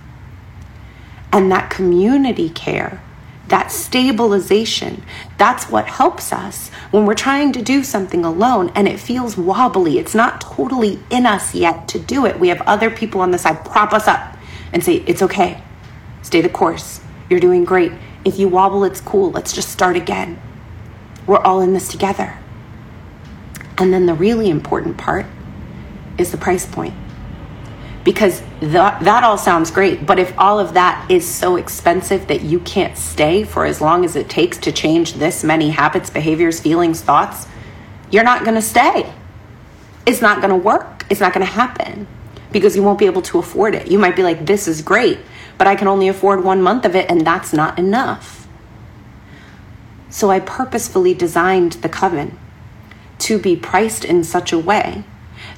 And 1.31 1.51
that 1.51 1.69
community 1.69 2.49
care, 2.49 2.99
that 3.49 3.71
stabilization, 3.71 5.03
that's 5.37 5.69
what 5.69 5.85
helps 5.85 6.33
us 6.33 6.69
when 6.89 7.05
we're 7.05 7.13
trying 7.13 7.53
to 7.53 7.61
do 7.61 7.83
something 7.83 8.25
alone 8.25 8.71
and 8.73 8.87
it 8.87 8.99
feels 8.99 9.37
wobbly. 9.37 9.99
It's 9.99 10.15
not 10.15 10.41
totally 10.41 10.99
in 11.11 11.27
us 11.27 11.53
yet 11.53 11.87
to 11.89 11.99
do 11.99 12.25
it. 12.25 12.39
We 12.39 12.47
have 12.47 12.61
other 12.61 12.89
people 12.89 13.21
on 13.21 13.29
the 13.29 13.37
side 13.37 13.63
prop 13.65 13.93
us 13.93 14.07
up 14.07 14.35
and 14.73 14.83
say, 14.83 15.03
It's 15.05 15.21
okay. 15.21 15.61
Stay 16.23 16.41
the 16.41 16.49
course. 16.49 17.01
You're 17.29 17.39
doing 17.39 17.65
great 17.65 17.91
if 18.23 18.37
you 18.37 18.47
wobble, 18.47 18.83
it's 18.83 19.01
cool. 19.01 19.31
Let's 19.31 19.53
just 19.53 19.69
start 19.69 19.95
again. 19.95 20.41
We're 21.25 21.39
all 21.39 21.61
in 21.61 21.73
this 21.73 21.87
together. 21.87 22.37
And 23.77 23.93
then 23.93 24.05
the 24.05 24.13
really 24.13 24.49
important 24.49 24.97
part 24.97 25.25
is 26.17 26.31
the 26.31 26.37
price 26.37 26.65
point. 26.65 26.93
Because 28.03 28.41
that, 28.61 29.03
that 29.03 29.23
all 29.23 29.37
sounds 29.37 29.69
great, 29.69 30.05
but 30.05 30.17
if 30.17 30.33
all 30.37 30.59
of 30.59 30.73
that 30.73 31.09
is 31.09 31.27
so 31.27 31.55
expensive 31.55 32.27
that 32.27 32.41
you 32.41 32.59
can't 32.59 32.97
stay 32.97 33.43
for 33.43 33.65
as 33.65 33.79
long 33.79 34.03
as 34.05 34.15
it 34.15 34.27
takes 34.27 34.57
to 34.59 34.71
change 34.71 35.13
this 35.13 35.43
many 35.43 35.69
habits, 35.69 36.09
behaviors, 36.09 36.59
feelings, 36.59 37.01
thoughts, 37.01 37.47
you're 38.09 38.23
not 38.23 38.43
gonna 38.43 38.61
stay. 38.61 39.11
It's 40.05 40.21
not 40.21 40.41
gonna 40.41 40.57
work. 40.57 41.05
It's 41.09 41.19
not 41.19 41.31
gonna 41.31 41.45
happen 41.45 42.07
because 42.51 42.75
you 42.75 42.83
won't 42.83 42.99
be 42.99 43.05
able 43.05 43.21
to 43.21 43.39
afford 43.39 43.75
it. 43.75 43.89
You 43.89 43.99
might 43.99 44.15
be 44.15 44.23
like, 44.23 44.45
this 44.45 44.67
is 44.67 44.81
great, 44.81 45.19
but 45.61 45.67
I 45.67 45.75
can 45.75 45.87
only 45.87 46.07
afford 46.07 46.43
one 46.43 46.59
month 46.59 46.85
of 46.85 46.95
it, 46.95 47.07
and 47.07 47.21
that's 47.21 47.53
not 47.53 47.77
enough. 47.77 48.47
So 50.09 50.31
I 50.31 50.39
purposefully 50.39 51.13
designed 51.13 51.73
the 51.73 51.87
coven 51.87 52.39
to 53.19 53.37
be 53.37 53.55
priced 53.55 54.03
in 54.03 54.23
such 54.23 54.51
a 54.51 54.57
way 54.57 55.03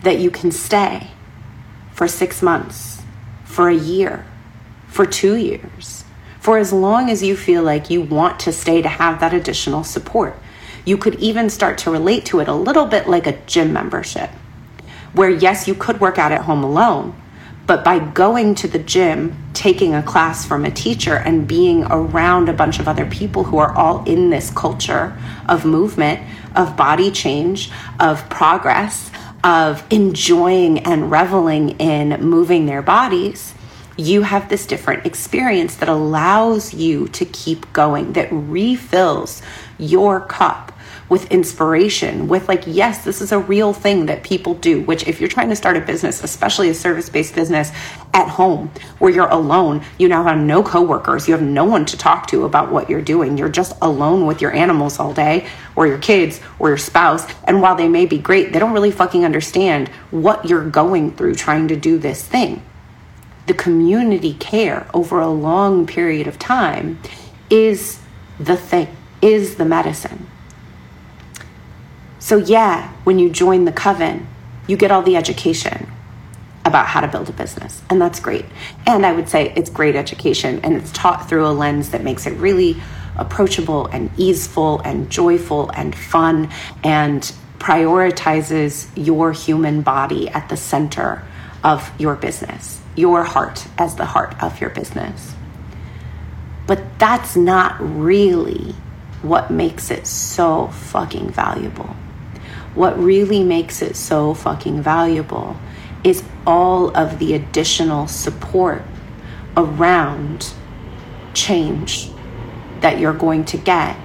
that 0.02 0.20
you 0.20 0.30
can 0.30 0.52
stay 0.52 1.08
for 1.94 2.10
six 2.10 2.42
months, 2.42 3.02
for 3.46 3.70
a 3.70 3.74
year, 3.74 4.26
for 4.88 5.06
two 5.06 5.38
years, 5.38 6.04
for 6.38 6.58
as 6.58 6.74
long 6.74 7.10
as 7.10 7.24
you 7.24 7.38
feel 7.38 7.64
like 7.64 7.90
you 7.90 8.02
want 8.02 8.42
to 8.42 8.52
stay 8.52 8.82
to 8.82 8.90
have 8.90 9.22
that 9.22 9.34
additional 9.34 9.86
support. 9.86 10.38
You 10.84 10.98
could 10.98 11.16
even 11.16 11.50
start 11.50 11.78
to 11.78 11.92
relate 11.92 12.26
to 12.26 12.42
it 12.42 12.50
a 12.50 12.54
little 12.54 12.88
bit 12.88 13.08
like 13.08 13.26
a 13.26 13.40
gym 13.46 13.72
membership, 13.72 14.32
where 15.14 15.30
yes, 15.30 15.66
you 15.66 15.74
could 15.74 16.02
work 16.02 16.18
out 16.18 16.34
at 16.34 16.42
home 16.42 16.62
alone, 16.62 17.16
but 17.66 17.84
by 17.84 18.00
going 18.00 18.56
to 18.56 18.68
the 18.68 18.80
gym, 18.80 19.38
taking 19.54 19.96
a 19.96 20.04
class 20.04 20.46
from 20.46 20.66
a 20.66 20.72
teacher, 20.72 21.16
and 21.16 21.48
being 21.48 21.86
around 21.86 22.50
a 22.50 22.54
bunch 22.54 22.80
of 22.80 22.88
other 22.88 23.06
people 23.06 23.46
who 23.46 23.58
are 23.58 23.74
all 23.74 24.04
in 24.04 24.30
this 24.30 24.50
culture 24.50 25.18
of 25.48 25.64
movement, 25.64 26.20
of 26.56 26.76
body 26.76 27.10
change, 27.10 27.72
of 28.00 28.30
progress, 28.30 29.12
of 29.44 29.84
enjoying 29.90 30.80
and 30.80 31.10
reveling 31.10 31.70
in 31.80 32.22
moving 32.22 32.66
their 32.66 32.82
bodies, 32.82 33.54
you 33.96 34.24
have 34.24 34.50
this 34.50 34.66
different 34.66 35.06
experience 35.06 35.76
that 35.76 35.88
allows 35.88 36.74
you 36.74 37.08
to 37.10 37.26
keep 37.26 37.72
going, 37.74 38.14
that 38.14 38.28
refills 38.32 39.42
your 39.78 40.20
cup 40.20 40.73
with 41.10 41.30
inspiration, 41.32 42.28
with 42.28 42.48
like, 42.48 42.64
yes, 42.66 43.04
this 43.04 43.22
is 43.22 43.32
a 43.32 43.40
real 43.40 43.74
thing 43.74 44.06
that 44.08 44.24
people 44.24 44.54
do, 44.56 44.82
which 44.82 45.08
if 45.08 45.20
you're 45.20 45.30
trying 45.30 45.50
to 45.50 45.56
start 45.56 45.78
a 45.78 45.82
business, 45.82 46.24
especially 46.24 46.70
a 46.70 46.74
service 46.74 47.10
based 47.10 47.36
business 47.36 47.72
at 48.14 48.28
home 48.28 48.72
where 49.00 49.12
you're 49.12 49.28
alone, 49.30 49.84
you 49.98 50.08
now 50.08 50.24
have 50.24 50.38
no 50.38 50.64
coworkers, 50.64 51.28
you 51.28 51.34
have 51.34 51.44
no 51.44 51.66
one 51.66 51.86
to 51.86 51.98
talk 51.98 52.28
to 52.28 52.46
about 52.46 52.72
what 52.72 52.90
you're 52.90 53.02
doing. 53.02 53.38
You're 53.38 53.50
just 53.50 53.76
alone 53.82 54.26
with 54.26 54.42
your 54.42 54.54
animals 54.54 55.00
all 55.00 55.14
day 55.14 55.48
or 55.76 55.88
your 55.88 55.98
kids 55.98 56.40
or 56.60 56.70
your 56.70 56.78
spouse. 56.78 57.26
And 57.46 57.62
while 57.62 57.76
they 57.76 57.90
may 57.90 58.06
be 58.06 58.18
great, 58.18 58.54
they 58.54 58.60
don't 58.60 58.74
really 58.74 58.92
fucking 58.92 59.26
understand 59.26 59.90
what 60.12 60.46
you're 60.46 60.70
going 60.70 61.12
through 61.12 61.36
trying 61.36 61.68
to 61.68 61.76
do 61.76 61.98
this 61.98 62.24
thing. 62.24 62.64
The 63.46 63.54
community 63.54 64.36
care 64.36 64.88
over 64.94 65.20
a 65.20 65.30
long 65.30 65.86
period 65.86 66.28
of 66.28 66.40
time 66.40 67.00
is 67.50 68.00
the 68.40 68.56
thing, 68.56 68.88
is 69.22 69.56
the 69.56 69.66
medicine. 69.66 70.28
So, 72.24 72.38
yeah, 72.38 72.90
when 73.04 73.20
you 73.20 73.30
join 73.30 73.66
the 73.66 73.74
coven, 73.74 74.30
you 74.66 74.78
get 74.78 74.92
all 74.92 75.02
the 75.02 75.18
education 75.18 75.92
about 76.64 76.86
how 76.86 77.02
to 77.02 77.08
build 77.10 77.28
a 77.28 77.34
business, 77.34 77.82
and 77.90 78.02
that's 78.02 78.22
great. 78.22 78.46
And 78.88 79.06
I 79.06 79.12
would 79.12 79.28
say 79.28 79.52
it's 79.58 79.70
great 79.70 79.98
education, 79.98 80.62
and 80.64 80.74
it's 80.78 80.90
taught 80.94 81.28
through 81.28 81.46
a 81.46 81.52
lens 81.52 81.90
that 81.90 82.02
makes 82.02 82.26
it 82.26 82.32
really 82.38 82.78
approachable 83.18 83.88
and 83.88 84.10
easeful 84.16 84.80
and 84.86 85.10
joyful 85.10 85.70
and 85.72 85.94
fun 85.94 86.50
and 86.82 87.30
prioritizes 87.58 88.88
your 88.96 89.34
human 89.34 89.82
body 89.82 90.30
at 90.30 90.48
the 90.48 90.56
center 90.56 91.26
of 91.62 91.92
your 92.00 92.16
business, 92.16 92.80
your 92.96 93.26
heart 93.26 93.68
as 93.78 93.98
the 93.98 94.06
heart 94.06 94.42
of 94.42 94.62
your 94.62 94.70
business. 94.70 95.36
But 96.68 97.00
that's 97.00 97.36
not 97.36 97.76
really 97.82 98.76
what 99.24 99.52
makes 99.52 99.92
it 99.92 100.08
so 100.08 100.70
fucking 100.70 101.30
valuable 101.30 101.94
what 102.76 102.98
really 102.98 103.44
makes 103.44 103.82
it 103.82 103.96
so 103.96 104.34
fucking 104.34 104.82
valuable 104.82 105.58
is 106.04 106.24
all 106.46 106.96
of 106.98 107.20
the 107.20 107.34
additional 107.34 108.08
support 108.08 108.84
around 109.56 110.54
change 111.34 112.10
that 112.82 113.00
you're 113.00 113.14
going 113.14 113.46
to 113.46 113.58
get 113.58 113.96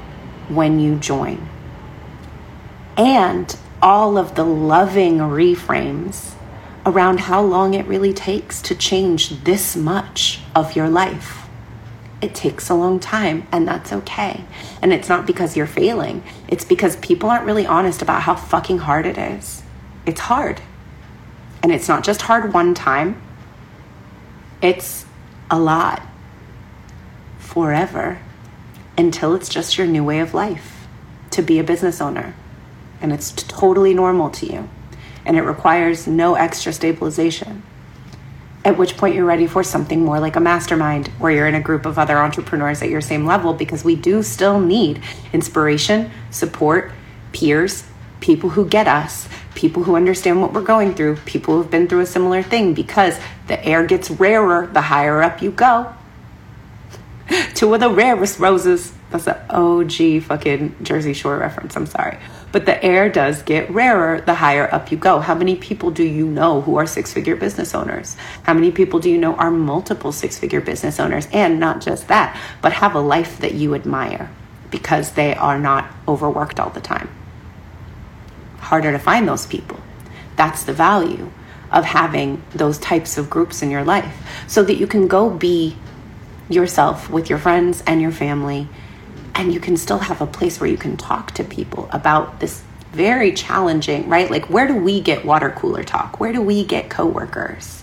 when 0.49 0.79
you 0.79 0.97
join. 0.97 1.49
And 2.97 3.57
all 3.83 4.19
of 4.19 4.35
the 4.35 4.45
loving 4.45 5.19
reframes 5.19 6.35
around 6.85 7.21
how 7.21 7.43
long 7.43 7.75
it 7.75 7.87
really 7.87 8.13
takes 8.13 8.63
to 8.63 8.75
change 8.75 9.45
this 9.45 9.77
much 9.77 10.41
of 10.55 10.75
your 10.75 10.89
life 10.89 11.48
it 12.21 12.35
takes 12.35 12.69
a 12.69 12.75
long 12.75 12.99
time 12.99 13.47
and 13.53 13.67
that's 13.67 13.93
okay. 13.93 14.45
And 14.83 14.93
it's 14.93 15.09
not 15.09 15.27
because 15.27 15.57
you're 15.57 15.67
failing, 15.67 16.23
it's 16.49 16.65
because 16.65 16.97
people 16.97 17.31
aren't 17.31 17.45
really 17.45 17.67
honest 17.67 18.03
about 18.03 18.23
how 18.23 18.35
fucking 18.35 18.79
hard 18.79 19.07
it 19.07 19.19
is. 19.19 19.63
It's 20.07 20.21
hard. 20.21 20.61
And 21.63 21.73
it's 21.73 21.89
not 21.89 22.05
just 22.05 22.23
hard 22.23 22.53
one 22.53 22.75
time, 22.75 23.21
it's 24.61 25.07
a 25.51 25.59
lot 25.59 26.03
forever 27.39 28.21
until 28.97 29.35
it's 29.35 29.49
just 29.49 29.79
your 29.79 29.87
new 29.87 30.05
way 30.05 30.19
of 30.19 30.35
life 30.35 30.87
to 31.31 31.43
be 31.43 31.59
a 31.59 31.65
business 31.65 32.01
owner. 32.01 32.35
And 33.01 33.13
it's 33.13 33.31
totally 33.33 33.95
normal 33.95 34.31
to 34.31 34.47
you. 34.47 34.69
And 35.25 35.37
it 35.37 35.43
requires 35.43 36.07
no 36.07 36.35
extra 36.35 36.73
stabilization 36.73 37.63
at 38.69 38.77
which 38.77 38.99
point 38.99 39.15
you're 39.15 39.25
ready 39.25 39.47
for 39.47 39.65
something 39.65 40.05
more 40.05 40.21
like 40.21 40.37
a 40.37 40.41
mastermind 40.41 41.09
where 41.19 41.33
you're 41.33 41.47
in 41.47 41.55
a 41.55 41.61
group 41.61 41.87
of 41.87 41.99
other 41.99 42.19
entrepreneurs 42.19 42.83
at 42.83 42.91
your 42.91 43.01
same 43.01 43.25
level 43.25 43.55
because 43.55 43.83
we 43.83 43.97
do 43.97 44.23
still 44.23 44.61
need 44.61 45.01
inspiration, 45.33 46.11
support, 46.31 46.93
peers, 47.33 47.85
people 48.21 48.51
who 48.51 48.69
get 48.69 48.87
us, 48.87 49.27
people 49.55 49.85
who 49.85 49.97
understand 49.97 50.43
what 50.43 50.53
we're 50.53 50.61
going 50.61 50.95
through, 50.95 51.17
people 51.25 51.57
who've 51.57 51.71
been 51.71 51.89
through 51.89 52.01
a 52.01 52.07
similar 52.07 52.43
thing 52.43 52.75
because 52.75 53.19
the 53.47 53.65
air 53.65 53.87
gets 53.87 54.11
rarer 54.11 54.67
the 54.67 54.83
higher 54.83 55.23
up 55.23 55.41
you 55.41 55.51
go. 55.51 55.91
Two 57.55 57.73
of 57.73 57.81
the 57.81 57.89
rarest 57.89 58.39
roses. 58.39 58.93
That's 59.09 59.27
an 59.27 59.39
OG 59.49 60.25
fucking 60.25 60.77
Jersey 60.83 61.15
Shore 61.15 61.39
reference. 61.39 61.75
I'm 61.75 61.87
sorry. 61.87 62.19
But 62.51 62.65
the 62.65 62.83
air 62.83 63.09
does 63.11 63.43
get 63.43 63.71
rarer 63.71 64.23
the 64.23 64.35
higher 64.35 64.73
up 64.73 64.91
you 64.91 64.97
go. 64.97 65.21
How 65.21 65.35
many 65.35 65.57
people 65.57 65.91
do 65.91 66.03
you 66.03 66.27
know 66.27 66.63
who 66.63 66.77
are 66.77 66.87
six 66.87 67.13
figure 67.13 67.37
business 67.37 67.75
owners? 67.75 68.17
How 68.45 68.55
many 68.55 68.71
people 68.71 69.01
do 69.01 69.11
you 69.11 69.19
know 69.19 69.35
are 69.35 69.51
multiple 69.51 70.13
six 70.13 70.39
figure 70.39 70.61
business 70.61 70.99
owners? 70.99 71.29
And 71.33 71.61
not 71.61 71.83
just 71.83 72.09
that, 72.09 72.41
but 72.63 72.73
have 72.73 72.95
a 72.95 73.01
life 73.01 73.39
that 73.41 73.55
you 73.55 73.75
admire 73.75 74.31
because 74.71 75.13
they 75.13 75.35
are 75.35 75.59
not 75.59 75.91
overworked 76.07 76.59
all 76.59 76.71
the 76.71 76.81
time. 76.81 77.11
Harder 78.59 78.93
to 78.93 78.99
find 78.99 79.29
those 79.29 79.47
people. 79.47 79.81
That's 80.37 80.65
the 80.65 80.73
value 80.73 81.31
of 81.71 81.85
having 81.85 82.43
those 82.55 82.79
types 82.79 83.19
of 83.19 83.29
groups 83.29 83.61
in 83.63 83.71
your 83.71 83.85
life 83.85 84.45
so 84.47 84.63
that 84.63 84.77
you 84.77 84.87
can 84.87 85.07
go 85.07 85.29
be 85.29 85.77
yourself 86.49 87.11
with 87.11 87.29
your 87.29 87.39
friends 87.39 87.83
and 87.87 88.01
your 88.01 88.13
family 88.13 88.69
and 89.35 89.53
you 89.53 89.61
can 89.61 89.77
still 89.77 89.99
have 89.99 90.21
a 90.21 90.27
place 90.27 90.61
where 90.61 90.71
you 90.71 90.77
can 90.77 90.97
talk 90.97 91.33
to 91.33 91.45
people 91.45 91.89
about 91.93 92.41
this 92.41 92.63
very 92.93 93.33
challenging, 93.33 94.09
right? 94.09 94.31
Like, 94.31 94.49
where 94.49 94.67
do 94.67 94.75
we 94.75 95.01
get 95.01 95.25
water 95.25 95.51
cooler 95.51 95.85
talk? 95.85 96.19
Where 96.21 96.33
do 96.33 96.41
we 96.41 96.65
get 96.65 96.89
coworkers? 96.89 97.83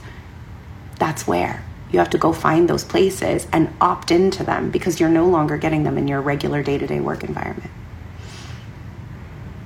That's 0.97 1.27
where 1.27 1.63
you 1.91 1.99
have 1.99 2.09
to 2.09 2.17
go 2.17 2.33
find 2.33 2.67
those 2.67 2.83
places 2.83 3.47
and 3.51 3.73
opt 3.79 4.11
into 4.11 4.43
them 4.43 4.71
because 4.71 4.99
you're 4.99 5.09
no 5.09 5.27
longer 5.27 5.57
getting 5.57 5.83
them 5.83 5.97
in 5.97 6.07
your 6.07 6.21
regular 6.21 6.63
day 6.63 6.77
to 6.77 6.87
day 6.87 6.99
work 6.99 7.23
environment. 7.23 7.71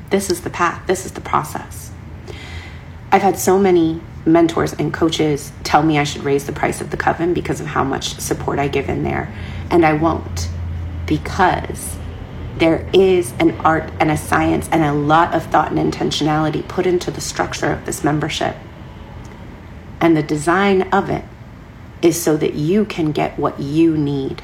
This 0.09 0.29
is 0.29 0.41
the 0.41 0.49
path, 0.49 0.85
this 0.87 1.05
is 1.05 1.13
the 1.13 1.21
process. 1.21 1.91
I've 3.11 3.21
had 3.21 3.39
so 3.39 3.57
many 3.57 4.01
mentors 4.25 4.73
and 4.73 4.93
coaches 4.93 5.51
tell 5.63 5.81
me 5.81 5.97
I 5.97 6.03
should 6.03 6.23
raise 6.23 6.45
the 6.45 6.51
price 6.51 6.81
of 6.81 6.91
the 6.91 6.97
coven 6.97 7.33
because 7.33 7.61
of 7.61 7.67
how 7.67 7.83
much 7.83 8.15
support 8.19 8.59
I 8.59 8.67
give 8.67 8.89
in 8.89 9.03
there, 9.03 9.33
and 9.71 9.85
I 9.85 9.93
won't 9.93 10.49
because 11.09 11.97
there 12.59 12.87
is 12.93 13.33
an 13.39 13.51
art 13.61 13.91
and 13.99 14.11
a 14.11 14.17
science 14.17 14.69
and 14.71 14.83
a 14.83 14.93
lot 14.93 15.33
of 15.33 15.43
thought 15.47 15.71
and 15.71 15.79
intentionality 15.93 16.65
put 16.67 16.85
into 16.85 17.09
the 17.09 17.19
structure 17.19 17.71
of 17.71 17.85
this 17.85 18.03
membership. 18.03 18.55
And 19.99 20.15
the 20.15 20.23
design 20.23 20.83
of 20.93 21.09
it 21.09 21.25
is 22.03 22.21
so 22.21 22.37
that 22.37 22.53
you 22.53 22.85
can 22.85 23.11
get 23.11 23.39
what 23.39 23.59
you 23.59 23.97
need. 23.97 24.43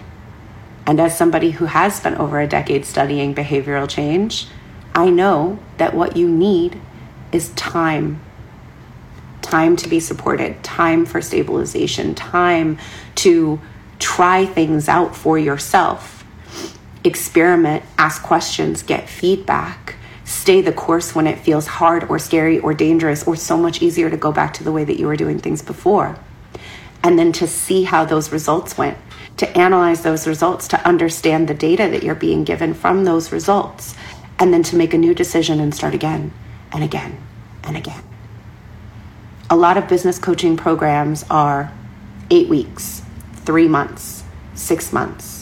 And 0.88 1.00
as 1.00 1.16
somebody 1.16 1.52
who 1.52 1.66
has 1.66 1.96
spent 1.96 2.20
over 2.20 2.40
a 2.40 2.48
decade 2.48 2.84
studying 2.86 3.36
behavioral 3.36 3.88
change, 3.88 4.48
I 4.96 5.10
know 5.10 5.60
that 5.78 5.94
what 5.94 6.18
you 6.18 6.28
need 6.28 6.82
is 7.32 7.50
time. 7.50 8.22
Time 9.42 9.76
to 9.76 9.88
be 9.88 10.00
supported, 10.00 10.64
time 10.64 11.06
for 11.06 11.22
stabilization, 11.22 12.16
time 12.16 12.80
to 13.16 13.62
try 14.00 14.46
things 14.48 14.90
out 14.90 15.16
for 15.16 15.38
yourself 15.38 16.15
experiment, 17.06 17.84
ask 17.98 18.24
questions, 18.24 18.84
get 18.84 19.10
feedback, 19.10 19.96
stay 20.24 20.62
the 20.62 20.74
course 20.74 21.14
when 21.14 21.28
it 21.28 21.40
feels 21.40 21.68
hard 21.68 22.04
or 22.10 22.18
scary 22.18 22.60
or 22.60 22.74
dangerous 22.74 23.26
or 23.28 23.36
so 23.36 23.58
much 23.58 23.82
easier 23.82 24.10
to 24.10 24.18
go 24.18 24.32
back 24.32 24.54
to 24.54 24.64
the 24.64 24.72
way 24.72 24.84
that 24.84 25.00
you 25.00 25.08
were 25.08 25.16
doing 25.16 25.40
things 25.40 25.62
before. 25.62 26.18
And 27.04 27.20
then 27.20 27.32
to 27.34 27.48
see 27.48 27.84
how 27.84 28.06
those 28.06 28.32
results 28.32 28.78
went, 28.78 28.98
to 29.38 29.58
analyze 29.58 30.02
those 30.02 30.26
results, 30.28 30.68
to 30.70 30.88
understand 30.88 31.48
the 31.48 31.54
data 31.54 31.88
that 31.90 32.04
you're 32.04 32.16
being 32.16 32.44
given 32.44 32.74
from 32.74 33.04
those 33.04 33.32
results, 33.32 33.96
and 34.40 34.54
then 34.54 34.64
to 34.64 34.76
make 34.76 34.94
a 34.94 34.98
new 34.98 35.14
decision 35.14 35.60
and 35.60 35.74
start 35.74 35.94
again 35.94 36.34
and 36.72 36.84
again 36.84 37.18
and 37.64 37.78
again. 37.78 38.02
A 39.50 39.56
lot 39.56 39.78
of 39.78 39.88
business 39.88 40.18
coaching 40.18 40.58
programs 40.58 41.24
are 41.30 41.72
eight 42.32 42.50
weeks, 42.50 43.04
three 43.46 43.68
months, 43.68 44.24
six 44.56 44.92
months 44.92 45.35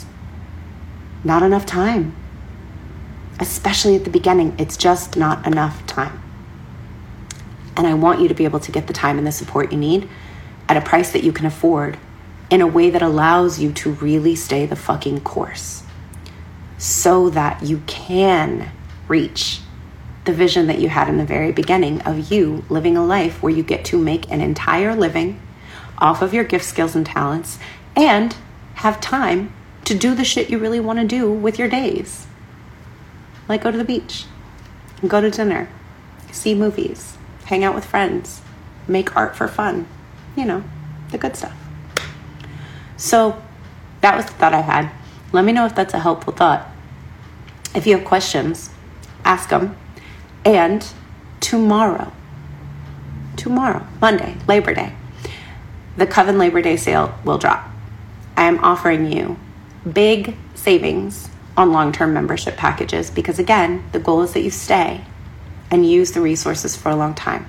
not 1.24 1.44
enough 1.44 1.66
time. 1.66 2.16
Especially 3.40 3.96
at 3.96 4.04
the 4.04 4.10
beginning, 4.10 4.56
it's 4.58 4.78
just 4.78 5.18
not 5.18 5.46
enough 5.48 5.86
time. 5.88 6.22
And 7.76 7.88
I 7.88 7.94
want 7.94 8.22
you 8.22 8.28
to 8.28 8.34
be 8.34 8.46
able 8.46 8.60
to 8.60 8.72
get 8.72 8.88
the 8.88 8.94
time 8.94 9.18
and 9.18 9.26
the 9.26 9.32
support 9.32 9.72
you 9.72 9.78
need 9.78 10.08
at 10.70 10.78
a 10.78 10.82
price 10.82 11.12
that 11.12 11.24
you 11.24 11.34
can 11.34 11.46
afford 11.46 11.98
in 12.50 12.62
a 12.62 12.68
way 12.68 12.90
that 12.90 13.02
allows 13.02 13.60
you 13.60 13.72
to 13.74 13.92
really 13.94 14.36
stay 14.36 14.66
the 14.66 14.76
fucking 14.76 15.22
course 15.22 15.84
so 16.78 17.30
that 17.30 17.64
you 17.64 17.82
can 17.88 18.70
reach 19.08 19.62
the 20.26 20.34
vision 20.34 20.68
that 20.68 20.80
you 20.80 20.88
had 20.90 21.10
in 21.10 21.18
the 21.18 21.26
very 21.26 21.52
beginning 21.52 22.02
of 22.02 22.32
you 22.32 22.64
living 22.70 22.96
a 22.96 23.06
life 23.06 23.42
where 23.42 23.52
you 23.52 23.64
get 23.64 23.84
to 23.86 23.98
make 23.98 24.30
an 24.32 24.40
entire 24.40 24.96
living 24.96 25.42
off 25.98 26.22
of 26.22 26.34
your 26.34 26.44
gift, 26.44 26.66
skills, 26.66 26.96
and 26.96 27.06
talents 27.06 27.60
and 27.96 28.36
have 28.76 29.02
time 29.02 29.54
to 29.86 29.96
do 29.96 30.16
the 30.16 30.24
shit 30.24 30.50
you 30.50 30.58
really 30.58 30.80
want 30.80 31.00
to 31.00 31.06
do 31.06 31.32
with 31.32 31.60
your 31.60 31.68
days. 31.68 32.28
Like 33.50 33.64
go 33.64 33.72
to 33.72 33.78
the 33.78 33.84
beach, 33.84 34.26
go 35.08 35.20
to 35.20 35.30
dinner, 35.30 35.70
see 36.32 36.56
movies, 36.56 37.18
hang 37.46 37.64
out 37.64 37.76
with 37.76 37.86
friends, 37.86 38.42
make 38.88 39.16
art 39.16 39.36
for 39.36 39.48
fun, 39.48 39.88
you 40.36 40.46
know, 40.46 40.64
the 41.12 41.18
good 41.18 41.36
stuff. 41.36 41.56
So 42.98 43.42
that 44.02 44.16
was 44.16 44.26
the 44.26 44.32
thought 44.34 44.54
I 44.54 44.62
had. 44.62 44.90
Let 45.32 45.46
me 45.46 45.52
know 45.52 45.66
if 45.66 45.76
that's 45.76 45.94
a 45.94 46.00
helpful 46.00 46.34
thought. 46.34 46.68
If 47.76 47.88
you 47.88 47.98
have 47.98 48.06
questions, 48.06 48.70
ask 49.26 49.50
them. 49.50 49.76
And 50.46 50.86
tomorrow, 51.40 52.12
tomorrow, 53.36 53.86
Monday, 54.00 54.38
Labor 54.48 54.74
Day, 54.74 54.94
the 55.98 56.08
Coven 56.08 56.38
Labor 56.38 56.62
Day 56.62 56.78
sale 56.78 57.18
will 57.26 57.38
drop. 57.38 57.70
I 58.38 58.46
am 58.46 58.60
offering 58.60 59.12
you 59.12 59.38
big 59.92 60.36
savings 60.56 61.30
on 61.58 61.72
long 61.72 61.92
term 61.92 62.14
membership 62.14 62.58
packages 62.58 63.10
because, 63.10 63.40
again, 63.40 63.84
the 63.92 64.00
goal 64.00 64.22
is 64.22 64.34
that 64.34 64.42
you 64.42 64.52
stay 64.52 65.04
and 65.72 65.90
use 65.90 66.12
the 66.12 66.22
resources 66.22 66.76
for 66.76 66.90
a 66.90 66.96
long 66.96 67.14
time. 67.14 67.48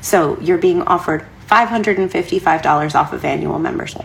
So 0.00 0.38
you're 0.40 0.58
being 0.58 0.82
offered 0.82 1.24
$555 1.48 2.94
off 2.94 3.12
of 3.12 3.24
annual 3.24 3.58
membership. 3.58 4.04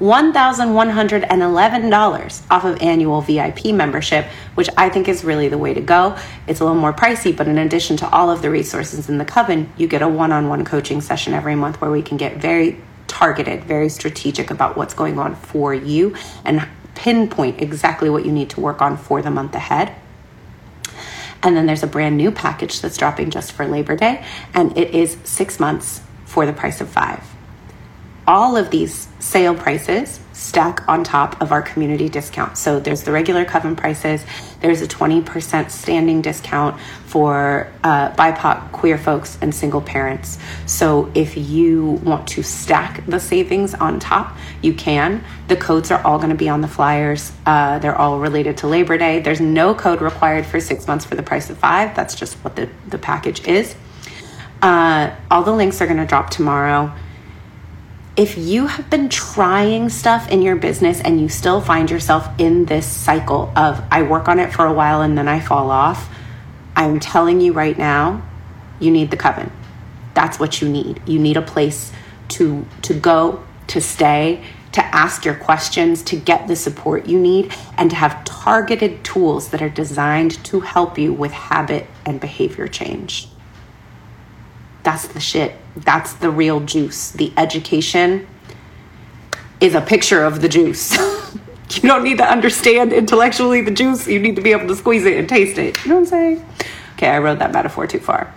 $1,111 0.00 2.42
off 2.50 2.64
of 2.64 2.82
annual 2.82 3.20
VIP 3.22 3.66
membership, 3.66 4.26
which 4.54 4.68
I 4.76 4.88
think 4.90 5.08
is 5.08 5.24
really 5.24 5.48
the 5.48 5.56
way 5.56 5.72
to 5.72 5.80
go. 5.80 6.18
It's 6.46 6.60
a 6.60 6.64
little 6.64 6.78
more 6.78 6.92
pricey, 6.92 7.34
but 7.34 7.48
in 7.48 7.56
addition 7.56 7.96
to 7.98 8.10
all 8.10 8.30
of 8.30 8.42
the 8.42 8.50
resources 8.50 9.08
in 9.08 9.16
the 9.16 9.24
Coven, 9.24 9.72
you 9.78 9.88
get 9.88 10.02
a 10.02 10.08
one 10.08 10.32
on 10.32 10.50
one 10.50 10.66
coaching 10.66 11.00
session 11.00 11.32
every 11.32 11.54
month 11.54 11.80
where 11.80 11.90
we 11.90 12.02
can 12.02 12.18
get 12.18 12.36
very 12.36 12.78
targeted, 13.06 13.64
very 13.64 13.88
strategic 13.88 14.50
about 14.50 14.76
what's 14.76 14.92
going 14.92 15.18
on 15.18 15.34
for 15.34 15.72
you 15.72 16.14
and 16.44 16.68
pinpoint 16.96 17.62
exactly 17.62 18.10
what 18.10 18.26
you 18.26 18.32
need 18.32 18.50
to 18.50 18.60
work 18.60 18.82
on 18.82 18.96
for 18.96 19.22
the 19.22 19.30
month 19.30 19.54
ahead. 19.54 19.94
And 21.42 21.56
then 21.56 21.66
there's 21.66 21.82
a 21.82 21.86
brand 21.86 22.16
new 22.16 22.32
package 22.32 22.80
that's 22.80 22.96
dropping 22.96 23.30
just 23.30 23.52
for 23.52 23.66
Labor 23.66 23.94
Day, 23.94 24.24
and 24.52 24.76
it 24.76 24.94
is 24.94 25.16
six 25.22 25.60
months 25.60 26.00
for 26.24 26.44
the 26.44 26.52
price 26.52 26.80
of 26.80 26.88
five 26.88 27.22
all 28.26 28.56
of 28.56 28.70
these 28.70 29.08
sale 29.18 29.54
prices 29.54 30.20
stack 30.36 30.86
on 30.86 31.02
top 31.02 31.40
of 31.40 31.50
our 31.50 31.62
community 31.62 32.10
discount. 32.10 32.58
So 32.58 32.78
there's 32.78 33.04
the 33.04 33.10
regular 33.10 33.46
Coven 33.46 33.74
prices, 33.74 34.22
there's 34.60 34.82
a 34.82 34.86
20% 34.86 35.70
standing 35.70 36.20
discount 36.20 36.78
for 37.06 37.72
uh, 37.82 38.10
BIPOC, 38.12 38.70
queer 38.70 38.98
folks, 38.98 39.38
and 39.40 39.54
single 39.54 39.80
parents. 39.80 40.38
So 40.66 41.10
if 41.14 41.38
you 41.38 41.92
want 42.04 42.28
to 42.28 42.42
stack 42.42 43.06
the 43.06 43.18
savings 43.18 43.72
on 43.74 43.98
top, 43.98 44.36
you 44.60 44.74
can. 44.74 45.24
The 45.48 45.56
codes 45.56 45.90
are 45.90 46.04
all 46.04 46.18
going 46.18 46.30
to 46.30 46.36
be 46.36 46.50
on 46.50 46.60
the 46.60 46.68
flyers, 46.68 47.32
uh, 47.46 47.78
they're 47.78 47.96
all 47.96 48.18
related 48.20 48.58
to 48.58 48.66
Labor 48.66 48.98
Day. 48.98 49.20
There's 49.20 49.40
no 49.40 49.74
code 49.74 50.02
required 50.02 50.44
for 50.44 50.60
six 50.60 50.86
months 50.86 51.06
for 51.06 51.14
the 51.14 51.22
price 51.22 51.48
of 51.48 51.56
five, 51.56 51.96
that's 51.96 52.14
just 52.14 52.34
what 52.44 52.56
the, 52.56 52.68
the 52.88 52.98
package 52.98 53.46
is. 53.46 53.74
Uh, 54.60 55.14
all 55.30 55.42
the 55.42 55.52
links 55.52 55.80
are 55.80 55.86
going 55.86 55.98
to 55.98 56.06
drop 56.06 56.28
tomorrow 56.28 56.92
if 58.16 58.38
you 58.38 58.66
have 58.66 58.88
been 58.88 59.10
trying 59.10 59.90
stuff 59.90 60.28
in 60.30 60.40
your 60.40 60.56
business 60.56 61.00
and 61.02 61.20
you 61.20 61.28
still 61.28 61.60
find 61.60 61.90
yourself 61.90 62.28
in 62.38 62.64
this 62.64 62.86
cycle 62.86 63.52
of 63.54 63.82
I 63.90 64.02
work 64.02 64.26
on 64.26 64.40
it 64.40 64.54
for 64.54 64.64
a 64.64 64.72
while 64.72 65.02
and 65.02 65.18
then 65.18 65.28
I 65.28 65.38
fall 65.40 65.70
off, 65.70 66.08
I'm 66.74 66.98
telling 66.98 67.42
you 67.42 67.52
right 67.52 67.76
now, 67.76 68.22
you 68.80 68.90
need 68.90 69.10
the 69.10 69.18
coven. 69.18 69.52
That's 70.14 70.40
what 70.40 70.62
you 70.62 70.68
need. 70.68 71.02
You 71.06 71.18
need 71.18 71.36
a 71.36 71.42
place 71.42 71.92
to 72.28 72.64
to 72.82 72.94
go, 72.94 73.44
to 73.66 73.82
stay, 73.82 74.42
to 74.72 74.84
ask 74.94 75.26
your 75.26 75.34
questions, 75.34 76.02
to 76.04 76.16
get 76.16 76.48
the 76.48 76.56
support 76.56 77.06
you 77.06 77.20
need 77.20 77.52
and 77.76 77.90
to 77.90 77.96
have 77.96 78.24
targeted 78.24 79.04
tools 79.04 79.50
that 79.50 79.60
are 79.60 79.68
designed 79.68 80.42
to 80.44 80.60
help 80.60 80.98
you 80.98 81.12
with 81.12 81.32
habit 81.32 81.86
and 82.06 82.18
behavior 82.18 82.66
change. 82.66 83.28
That's 84.86 85.08
the 85.08 85.18
shit. 85.18 85.56
That's 85.74 86.12
the 86.12 86.30
real 86.30 86.60
juice. 86.60 87.10
The 87.10 87.32
education 87.36 88.24
is 89.60 89.74
a 89.74 89.80
picture 89.80 90.22
of 90.22 90.42
the 90.42 90.48
juice. 90.48 90.96
you 91.72 91.88
don't 91.88 92.04
need 92.04 92.18
to 92.18 92.24
understand 92.24 92.92
intellectually 92.92 93.62
the 93.62 93.72
juice. 93.72 94.06
You 94.06 94.20
need 94.20 94.36
to 94.36 94.42
be 94.42 94.52
able 94.52 94.68
to 94.68 94.76
squeeze 94.76 95.04
it 95.04 95.16
and 95.16 95.28
taste 95.28 95.58
it. 95.58 95.76
You 95.84 95.88
know 95.88 95.96
what 95.96 96.00
I'm 96.02 96.06
saying? 96.06 96.46
Okay, 96.92 97.08
I 97.08 97.18
wrote 97.18 97.40
that 97.40 97.50
metaphor 97.50 97.88
too 97.88 97.98
far. 97.98 98.32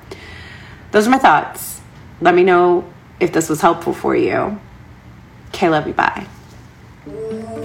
Those 0.89 1.05
are 1.05 1.11
my 1.11 1.19
thoughts. 1.19 1.81
Let 2.19 2.33
me 2.33 2.43
know 2.43 2.91
if 3.19 3.31
this 3.31 3.47
was 3.47 3.61
helpful 3.61 3.93
for 3.93 4.15
you. 4.15 4.59
Okay, 5.49 5.69
love 5.69 5.85
you. 5.85 5.93
Bye. 5.93 6.25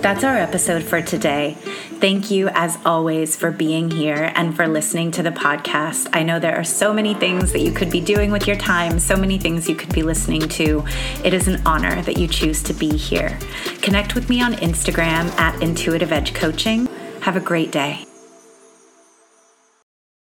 That's 0.05 0.23
our 0.23 0.37
episode 0.37 0.83
for 0.83 1.01
today. 1.01 1.57
Thank 1.99 2.31
you, 2.31 2.49
as 2.49 2.77
always, 2.85 3.37
for 3.37 3.51
being 3.51 3.90
here 3.90 4.33
and 4.35 4.55
for 4.55 4.69
listening 4.69 5.11
to 5.12 5.23
the 5.23 5.31
podcast. 5.31 6.11
I 6.12 6.23
know 6.23 6.38
there 6.38 6.57
are 6.57 6.62
so 6.62 6.93
many 6.93 7.14
things 7.14 7.53
that 7.53 7.61
you 7.61 7.73
could 7.73 7.90
be 7.90 8.03
doing 8.03 8.31
with 8.31 8.47
your 8.47 8.59
time, 8.59 8.99
so 8.99 9.17
many 9.17 9.38
things 9.38 9.67
you 9.67 9.75
could 9.75 9.95
be 9.95 10.03
listening 10.03 10.47
to. 10.47 10.85
It 11.25 11.33
is 11.33 11.49
an 11.49 11.62
honor 11.64 12.03
that 12.03 12.19
you 12.19 12.29
choose 12.29 12.62
to 12.64 12.75
be 12.75 12.95
here. 12.99 13.38
Connect 13.81 14.14
with 14.14 14.29
me 14.29 14.43
on 14.43 14.53
Instagram 14.57 15.31
at 15.40 15.62
Intuitive 15.62 16.12
Edge 16.12 16.35
Coaching. 16.35 16.87
Have 17.23 17.37
a 17.37 17.40
great 17.40 17.73
day. 17.73 18.05